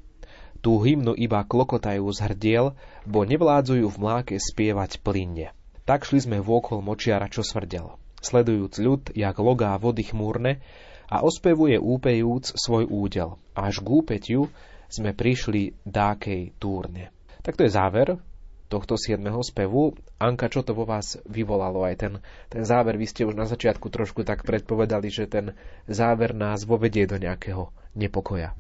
[0.59, 2.74] Tú hymnu iba klokotajú z hrdiel,
[3.07, 5.55] bo nevládzujú v mláke spievať plynne.
[5.87, 7.95] Tak šli sme vôkol močiara, čo smrdel.
[8.18, 10.59] Sledujúc ľud, jak logá vody chmúrne,
[11.07, 13.39] a ospevuje úpejúc svoj údel.
[13.55, 14.51] Až k úpetiu
[14.91, 17.14] sme prišli dákej túrne.
[17.47, 18.18] Tak to je záver
[18.67, 19.23] tohto 7.
[19.43, 19.95] spevu.
[20.19, 22.12] Anka, čo to vo vás vyvolalo aj ten,
[22.51, 22.99] ten záver?
[22.99, 25.55] Vy ste už na začiatku trošku tak predpovedali, že ten
[25.87, 28.53] záver nás vovedie do nejakého nepokoja.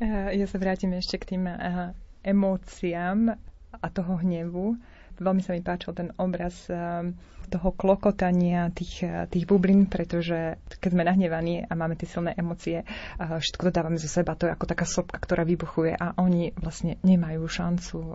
[0.00, 1.92] Eh, ja sa vrátim ešte k tým eh,
[2.24, 3.36] emóciám
[3.78, 4.78] a toho hnevu.
[5.14, 7.14] Veľmi sa mi páčil ten obraz ehm,
[7.54, 12.86] toho klokotania tých, tých bublín, pretože keď sme nahnevaní a máme tie silné emócie, eh,
[13.16, 16.98] všetko to dávame zo seba, to je ako taká sopka, ktorá vybuchuje a oni vlastne
[17.06, 18.14] nemajú šancu eh,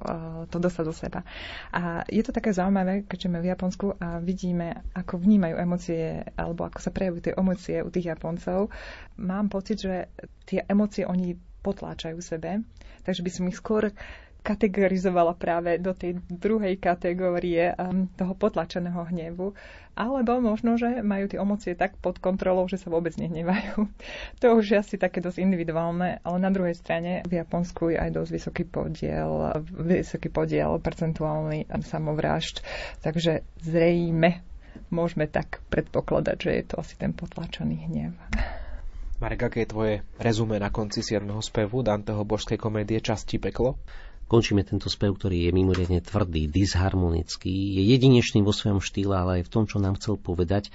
[0.51, 1.19] to dostať do seba.
[1.71, 6.67] A je to také zaujímavé, keďže sme v Japonsku a vidíme, ako vnímajú emócie alebo
[6.67, 8.67] ako sa prejavujú tie emócie u tých Japoncov.
[9.15, 10.11] Mám pocit, že
[10.43, 12.63] tie emócie oni potláčajú sebe,
[13.03, 13.91] takže by som ich skôr
[14.49, 19.53] kategorizovala práve do tej druhej kategórie um, toho potlačeného hnevu.
[19.93, 23.85] Alebo možno, že majú tie emócie tak pod kontrolou, že sa vôbec nehnevajú.
[24.41, 28.09] To už je asi také dosť individuálne, ale na druhej strane v Japonsku je aj
[28.15, 29.31] dosť vysoký podiel,
[29.75, 32.63] vysoký podiel percentuálny samovrážd.
[33.03, 34.41] Takže zrejme
[34.89, 38.13] môžeme tak predpokladať, že je to asi ten potlačený hnev.
[39.19, 41.27] Marek, aké je tvoje rezume na konci 7.
[41.43, 43.75] spevu Danteho božskej komédie Časti peklo?
[44.29, 49.49] Končíme tento spev, ktorý je mimoriadne tvrdý, disharmonický, je jedinečný vo svojom štýle, ale aj
[49.49, 50.69] v tom, čo nám chcel povedať.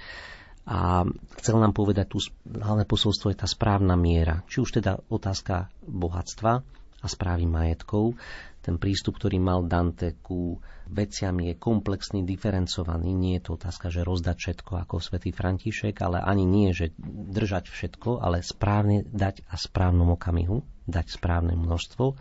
[0.65, 1.05] A
[1.39, 4.41] chcel nám povedať, tu hlavné posolstvo je tá správna miera.
[4.49, 6.51] Či už teda otázka bohatstva
[6.99, 8.17] a správy majetkov,
[8.65, 10.57] ten prístup, ktorý mal Dante ku
[10.89, 13.13] veciam je komplexný, diferencovaný.
[13.13, 16.89] Nie je to otázka, že rozdať všetko ako svätý František, ale ani nie, že
[17.29, 22.17] držať všetko, ale správne dať a správnom okamihu, dať správne množstvo.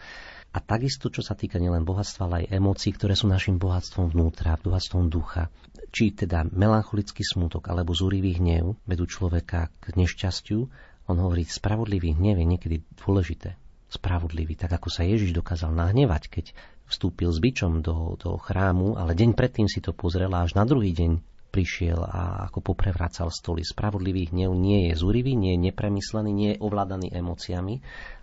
[0.55, 4.55] A takisto, čo sa týka nielen bohatstva, ale aj emócií, ktoré sú našim bohatstvom vnútra,
[4.63, 5.51] bohatstvom ducha.
[5.91, 10.71] Či teda melancholický smutok alebo zúrivý hnev vedú človeka k nešťastiu,
[11.11, 13.59] on hovorí, spravodlivý hnev je niekedy dôležité.
[13.91, 16.47] Spravodlivý, tak ako sa Ježiš dokázal nahnevať, keď
[16.87, 20.65] vstúpil s bičom do, do chrámu, ale deň predtým si to pozrel a až na
[20.65, 23.63] druhý deň prišiel a ako poprevracal stoly.
[23.63, 27.79] Spravodlivý hnev nie je zúrivý, nie je nepremyslený, nie je ovládaný emóciami,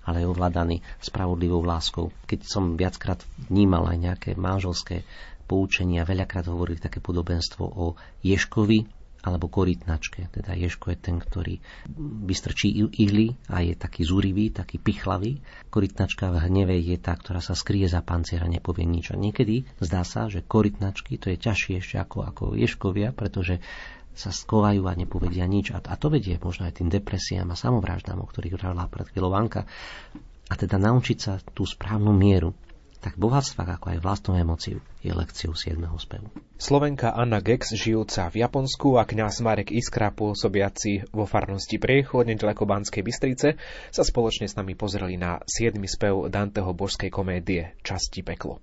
[0.06, 2.10] ale je ovládaný spravodlivou láskou.
[2.26, 5.06] Keď som viackrát vnímal aj nejaké manželské
[5.46, 10.34] poučenia, veľakrát hovorili také podobenstvo o Ješkovi, alebo korytnačke.
[10.34, 11.62] Teda Ješko je ten, ktorý
[12.26, 15.38] vystrčí ihly a je taký zúrivý, taký pichlavý.
[15.70, 19.14] Korytnačka v hneve je tá, ktorá sa skrie za pancier a nepovie nič.
[19.14, 23.62] A niekedy zdá sa, že korytnačky to je ťažšie ešte ako, ako Ješkovia, pretože
[24.14, 25.72] sa skovajú a nepovedia nič.
[25.72, 29.68] A, to vedie možno aj tým depresiám a samovraždám, o ktorých hovorila pred chvíľou Vanka.
[30.52, 32.52] A teda naučiť sa tú správnu mieru
[33.02, 35.82] tak bohatstvách ako aj vlastnú emociu je lekciou 7.
[35.98, 36.30] spevu.
[36.62, 42.70] Slovenka Anna Gex, žijúca v Japonsku a kňaz Marek Iskra, pôsobiaci vo farnosti Priechod, nedaleko
[42.70, 43.58] Banskej Bystrice,
[43.90, 45.82] sa spoločne s nami pozreli na 7.
[45.90, 48.62] spev Danteho božskej komédie Časti peklo.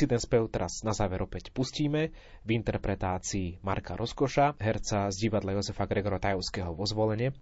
[0.00, 2.08] Si ten spev teraz na záver opäť pustíme
[2.40, 7.36] v interpretácii Marka Rozkoša, herca z divadla Jozefa Gregora Tajovského vo zvolenie.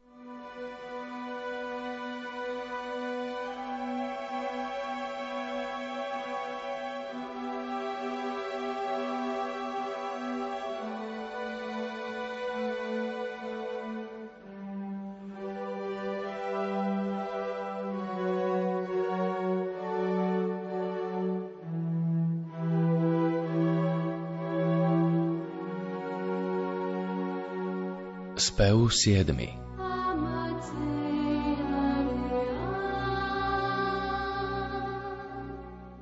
[28.58, 29.38] Spev 7.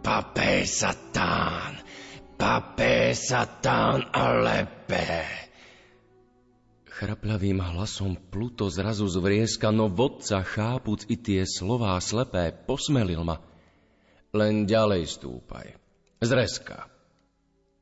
[0.00, 1.84] Papé Satán,
[2.40, 5.28] papé Satán a lepé.
[6.88, 13.36] Chrapľavým hlasom Pluto zrazu zvrieska, no vodca, chápuc i tie slová slepé, posmelil ma.
[14.32, 15.76] Len ďalej stúpaj.
[16.24, 16.95] Zreska.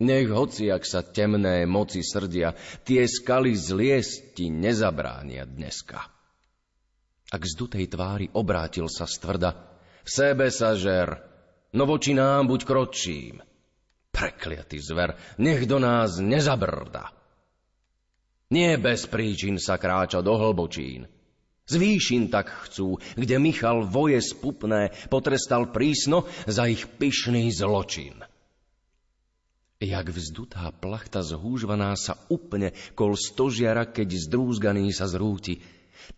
[0.02, 6.02] Nech hoci, ak sa temné moci srdia, tie skaly zliesť nezabránia dneska.
[7.30, 9.54] Ak z dutej tvári obrátil sa stvrda,
[10.02, 11.14] v sebe sa žer,
[11.78, 13.38] no voči nám buď kročím.
[14.10, 17.14] Prekliatý zver, nech do nás nezabrda.
[18.50, 21.06] Nie bez príčin sa kráča do hlbočín.
[21.64, 28.33] Z výšin tak chcú, kde Michal voje spupné potrestal prísno za ich pyšný zločin.
[29.84, 35.60] Jak vzdutá plachta zhúžvaná sa upne kol stožiara, keď zdrúzganý sa zrúti,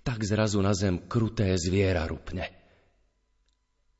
[0.06, 2.46] tak zrazu na zem kruté zviera rupne.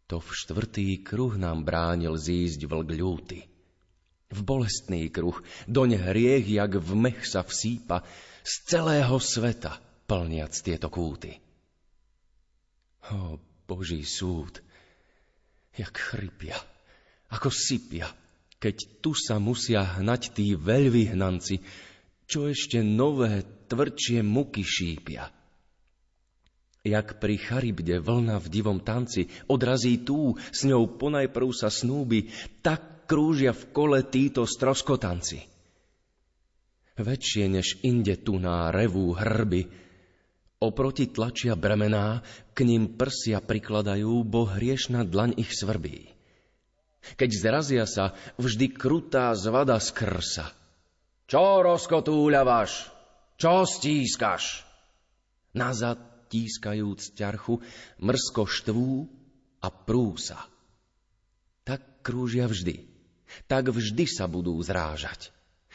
[0.06, 3.43] To v štvrtý kruh nám bránil zísť vlk ľúty.
[4.30, 5.34] V bolestný kruh,
[5.66, 8.06] doň hriech, jak v mech sa vsýpa,
[8.47, 11.34] z celého sveta plniac tieto kúty.
[13.10, 14.62] O, Boží súd,
[15.74, 16.55] jak chrypia,
[17.34, 18.06] ako sypia,
[18.57, 21.61] keď tu sa musia hnať tí veľvyhnanci,
[22.27, 25.31] čo ešte nové, tvrdšie muky šípia.
[26.87, 32.31] Jak pri Charybde vlna v divom tanci odrazí tú, s ňou ponajprv sa snúbi,
[32.62, 35.43] tak krúžia v kole títo stroskotanci.
[36.97, 39.69] Väčšie než inde tu na revú hrby,
[40.62, 42.24] oproti tlačia bremená,
[42.57, 46.15] k ním prsia prikladajú, bo hriešna dlaň ich svrbí.
[47.15, 50.51] Keď zrazia sa, vždy krutá zvada skrsa.
[51.31, 52.91] Čo rozkotúľavaš?
[53.39, 54.66] Čo stískaš?
[55.55, 57.62] Nazad tískajúc ťarchu,
[58.03, 59.07] mrsko štvú
[59.62, 60.43] a prúsa.
[61.62, 62.97] Tak krúžia vždy
[63.45, 65.35] tak vždy sa budú zrážať.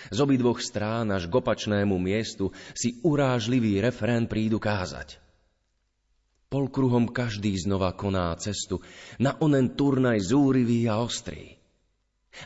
[0.10, 5.22] Z obidvoch strán až k opačnému miestu si urážlivý refrén prídu kázať.
[6.52, 8.84] Polkruhom každý znova koná cestu,
[9.24, 11.56] na onen turnaj zúrivý a ostrý.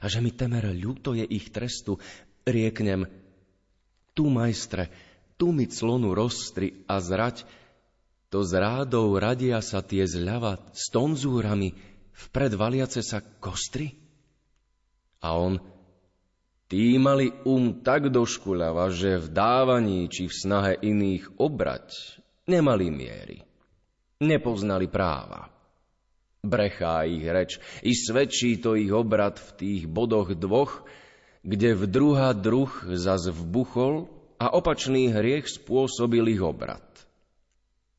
[0.02, 1.98] A že mi temer ľúto je ich trestu,
[2.46, 3.10] rieknem,
[4.14, 4.94] tu majstre,
[5.42, 7.50] tu mi clonu rozstri a zrať,
[8.30, 11.74] to z rádou radia sa tie zľava s tonzúrami
[12.14, 13.98] vpred valiace sa kostry?
[15.26, 15.58] A on,
[16.70, 23.45] tí mali um tak doškuľava, že v dávaní či v snahe iných obrať nemali miery.
[24.26, 25.54] Nepoznali práva.
[26.42, 30.82] Brechá ich reč i svedčí to ich obrad v tých bodoch dvoch,
[31.46, 34.10] kde v druhá druh zas vbuchol
[34.42, 36.82] a opačný hriech spôsobil ich obrad.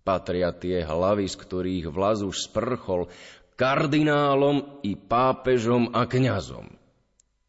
[0.07, 3.11] Patria tie hlavy, z ktorých vlaz už sprchol,
[3.59, 6.71] kardinálom i pápežom a kňazom.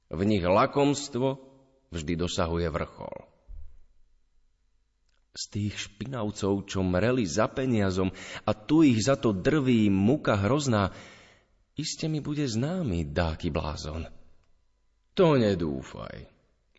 [0.10, 1.38] V nich lakomstvo
[1.94, 3.37] vždy dosahuje vrchol.
[5.38, 8.10] Z tých špinavcov, čo mreli za peniazom
[8.42, 10.90] a tu ich za to drví muka hrozná,
[11.78, 14.10] iste mi bude známy dáky blázon.
[15.14, 16.26] To nedúfaj,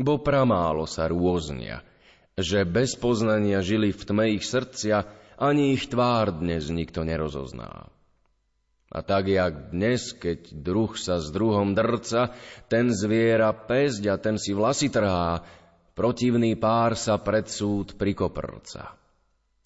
[0.03, 1.87] bo pramálo sa rôznia,
[2.35, 5.07] že bez poznania žili v tme ich srdcia,
[5.39, 7.87] ani ich tvár dnes nikto nerozozná.
[8.89, 12.33] A tak jak dnes, keď druh sa s druhom drca,
[12.73, 15.45] ten zviera pesť a ten si vlasy trhá,
[15.99, 18.95] protivný pár sa pred súd prikoprca.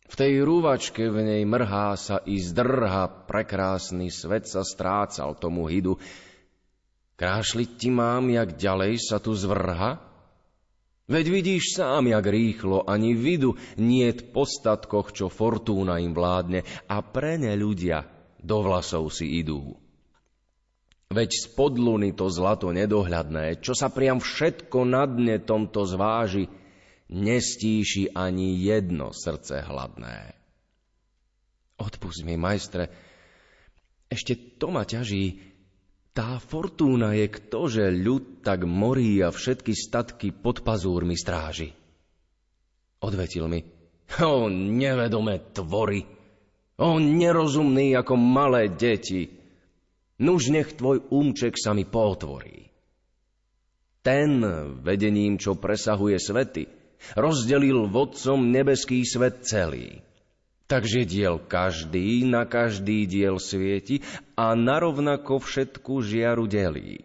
[0.09, 6.01] V tej rúvačke v nej mrhá sa i zdrha, prekrásny svet sa strácal tomu hidu.
[7.21, 10.01] Krášliť ti mám, jak ďalej sa tu zvrha?
[11.13, 17.37] Veď vidíš sám, jak rýchlo ani vidu niet postatkoch, čo fortúna im vládne a pre
[17.37, 18.09] ne ľudia
[18.41, 19.77] do vlasov si idú.
[21.13, 26.49] Veď spod luny to zlato nedohľadné, čo sa priam všetko na dne tomto zváži,
[27.13, 30.33] nestíši ani jedno srdce hladné.
[31.77, 32.89] Odpust mi, majstre,
[34.09, 35.53] ešte to ma ťaží.
[36.17, 41.77] Tá fortúna je kto, že ľud tak morí a všetky statky pod pazúrmi stráži.
[43.05, 43.61] Odvetil mi,
[44.21, 46.05] o nevedome tvory,
[46.81, 49.29] O nerozumný ako malé deti,
[50.23, 52.71] nuž nech tvoj umček sa mi potvorí.
[54.03, 54.43] Ten,
[54.83, 56.67] vedením, čo presahuje svety,
[57.19, 60.03] rozdelil vodcom nebeský svet celý.
[60.71, 64.01] Takže diel každý na každý diel svieti
[64.39, 67.05] a narovnako všetku žiaru delí.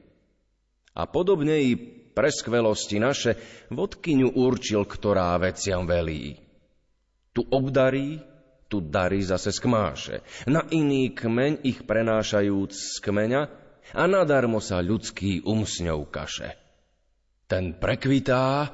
[0.96, 1.76] A podobne i
[2.18, 3.38] pre skvelosti naše
[3.70, 6.40] vodkyňu určil, ktorá veciam velí.
[7.36, 8.24] Tu obdarí,
[8.68, 10.24] tu dary zase skmáše.
[10.48, 13.42] Na iný kmeň ich prenášajúc z kmeňa
[13.96, 16.56] a nadarmo sa ľudský um s ňou kaše.
[17.48, 18.68] Ten prekvitá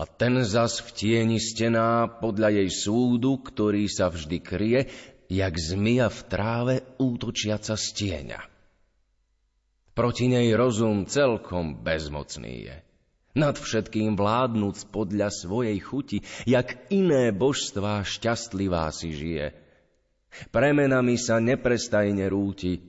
[0.00, 4.88] A ten zas v tieni stená podľa jej súdu, ktorý sa vždy kryje,
[5.28, 8.40] jak zmia v tráve útočiaca stieňa.
[9.92, 12.76] Proti nej rozum celkom bezmocný je.
[13.30, 16.18] Nad všetkým vládnuc podľa svojej chuti,
[16.50, 19.54] jak iné božstvá šťastlivá si žije.
[20.50, 22.82] Premenami sa neprestajne rúti,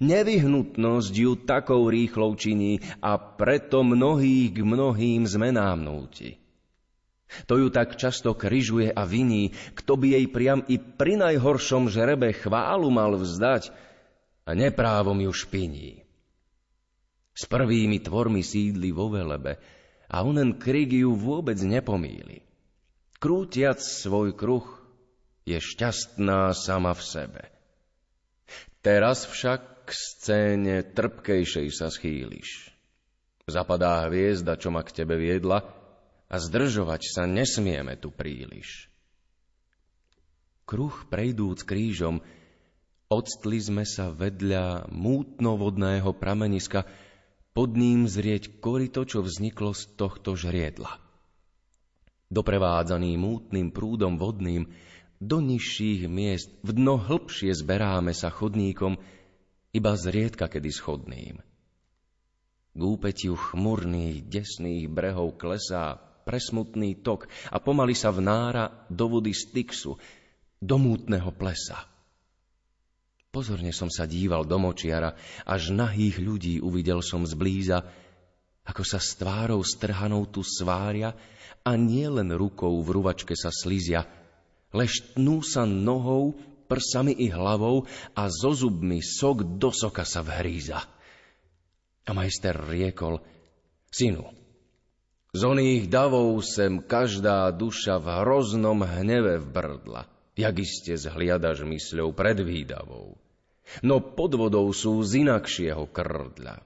[0.00, 6.36] nevyhnutnosť ju takou rýchlou činí a preto mnohých k mnohým zmenám núti.
[7.48, 12.36] To ju tak často kryžuje a viní, kto by jej priam i pri najhoršom žrebe
[12.36, 13.72] chválu mal vzdať
[14.46, 16.04] a neprávom ju špiní.
[17.36, 19.75] S prvými tvormi sídli vo velebe
[20.06, 22.46] a onen krik ju vôbec nepomíli.
[23.18, 24.66] Krútiac svoj kruh
[25.46, 27.42] je šťastná sama v sebe.
[28.82, 32.74] Teraz však k scéne trpkejšej sa schýliš.
[33.46, 35.62] Zapadá hviezda, čo ma k tebe viedla
[36.26, 38.90] a zdržovať sa nesmieme tu príliš.
[40.66, 42.18] Kruh prejdúc krížom,
[43.06, 46.82] odstli sme sa vedľa mútnovodného prameniska,
[47.56, 51.00] pod ním zrieť korito, čo vzniklo z tohto žriedla.
[52.28, 54.68] Doprevádzaný mútnym prúdom vodným,
[55.16, 59.00] do nižších miest v dno hlbšie zberáme sa chodníkom,
[59.72, 61.40] iba zriedka kedy schodným.
[62.76, 65.96] K úpetiu chmurných, desných brehov klesá
[66.28, 69.96] presmutný tok a pomaly sa vnára do vody Styxu,
[70.60, 71.95] do mútneho plesa.
[73.36, 75.12] Pozorne som sa díval do močiara,
[75.44, 77.84] až nahých ľudí uvidel som zblíza,
[78.64, 81.12] ako sa s tvárou strhanou tu svária
[81.60, 84.08] a nie len rukou v ruvačke sa slizia,
[84.72, 86.32] lež tnú sa nohou,
[86.64, 87.84] prsami i hlavou
[88.16, 90.80] a zo zubmi sok do soka sa vhríza.
[92.08, 93.20] A majster riekol,
[93.92, 94.32] synu,
[95.36, 100.08] z oných davov sem každá duša v hroznom hneve vbrdla,
[100.40, 103.25] jak iste zhliadaš mysľou pred výdavou
[103.82, 106.62] no pod vodou sú z inakšieho krdľa.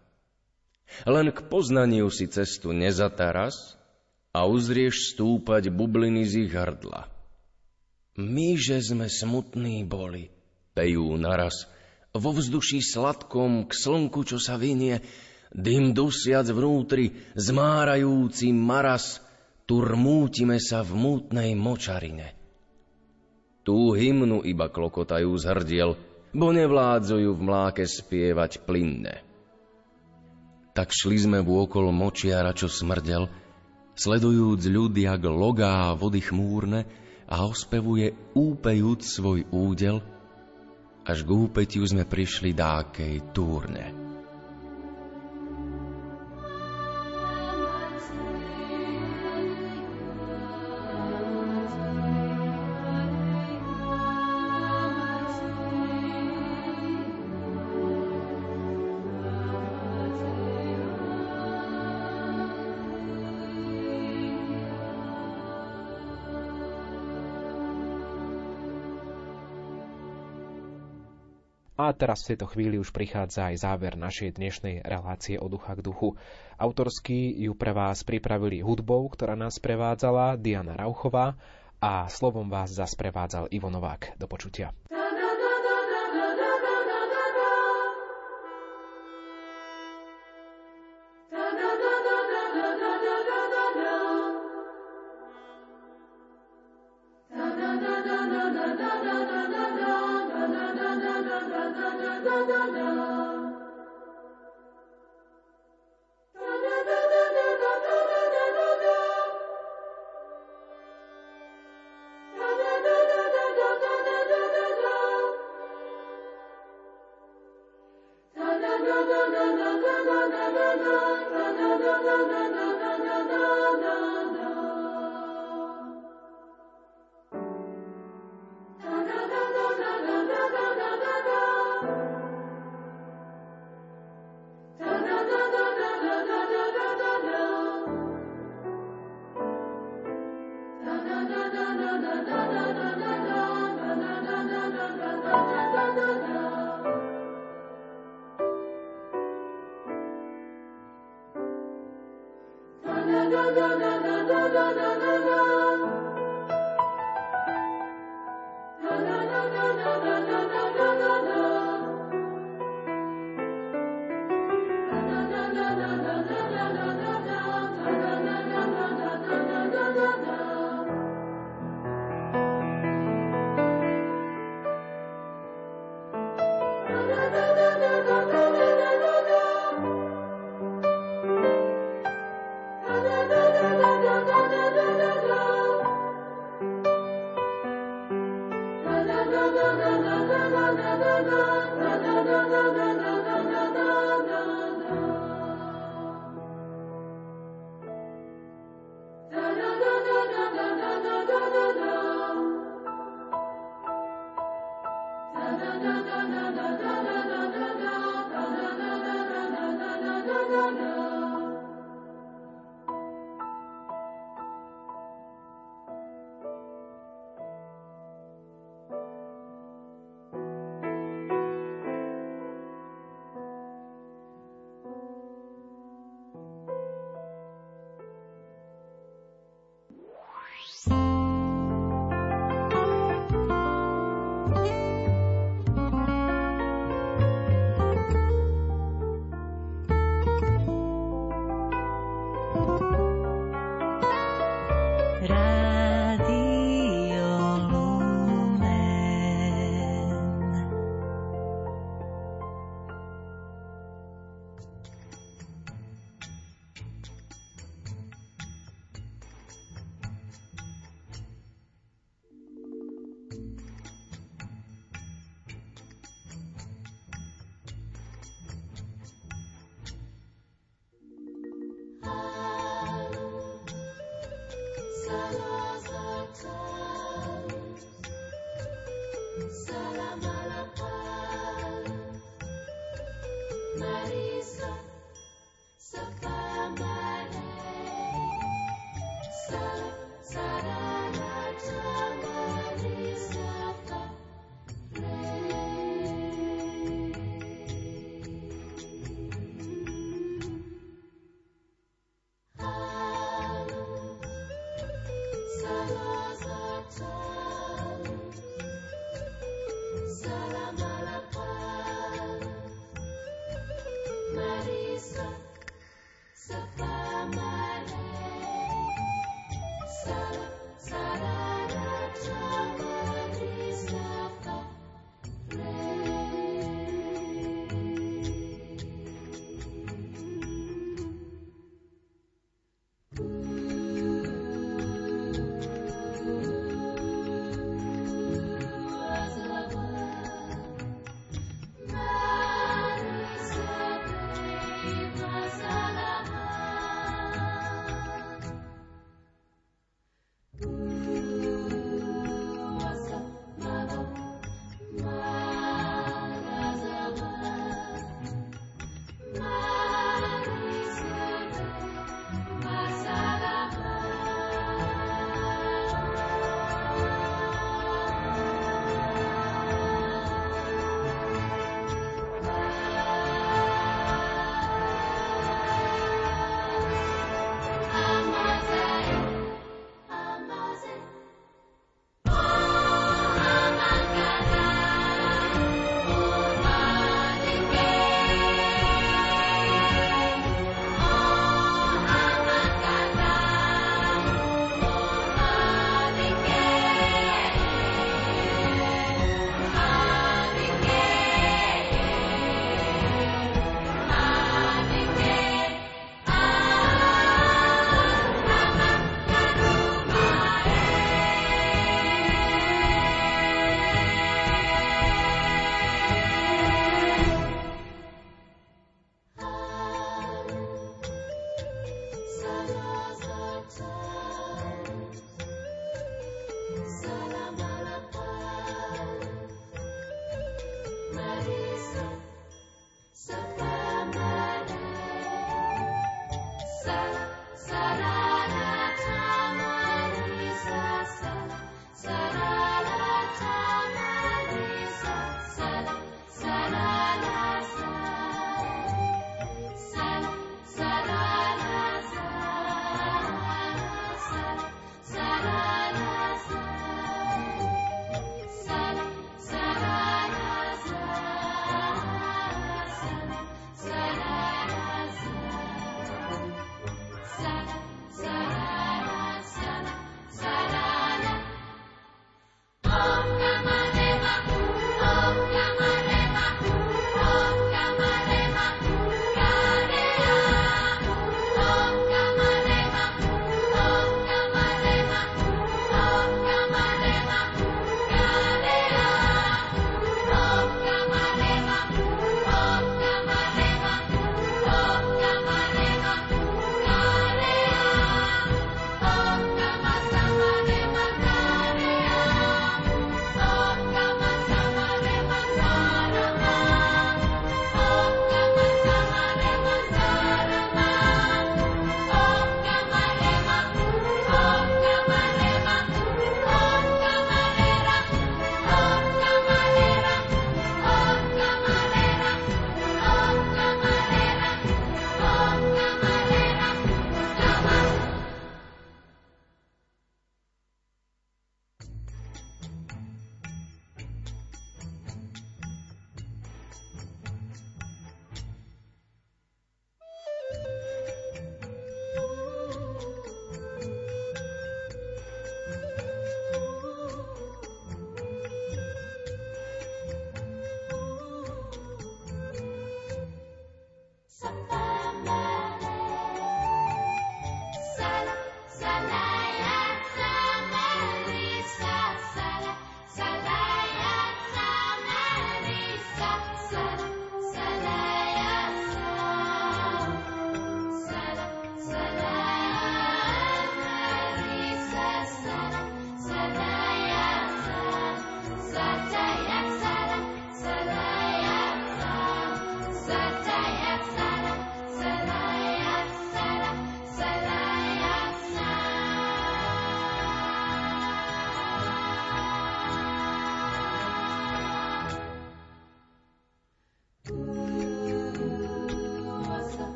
[1.06, 3.78] Len k poznaniu si cestu nezataraz
[4.34, 7.06] a uzrieš stúpať bubliny z ich hrdla.
[8.18, 10.28] My, že sme smutní boli,
[10.74, 11.70] pejú naraz,
[12.10, 15.00] vo vzduší sladkom k slnku, čo sa vynie,
[15.54, 19.22] dym dusiac vnútri, zmárajúci maras,
[19.64, 22.34] tu rmútime sa v mútnej močarine.
[23.62, 25.90] Tú hymnu iba klokotajú z hrdiel,
[26.30, 29.22] bo nevládzujú v mláke spievať plynne.
[30.70, 33.26] Tak šli sme vôkol močiara, čo smrdel,
[33.98, 36.86] sledujúc ľud, jak logá vody chmúrne
[37.26, 39.98] a ospevuje úpejúc svoj údel,
[41.06, 44.09] až k úpetiu sme prišli dákej túrne.
[71.80, 75.80] A teraz v tejto chvíli už prichádza aj záver našej dnešnej relácie o ducha k
[75.80, 76.12] duchu.
[76.60, 81.40] Autorsky ju pre vás pripravili hudbou, ktorá nás prevádzala Diana Rauchová
[81.80, 84.12] a slovom vás zasprevádzal Ivo Novák.
[84.20, 84.76] Do počutia.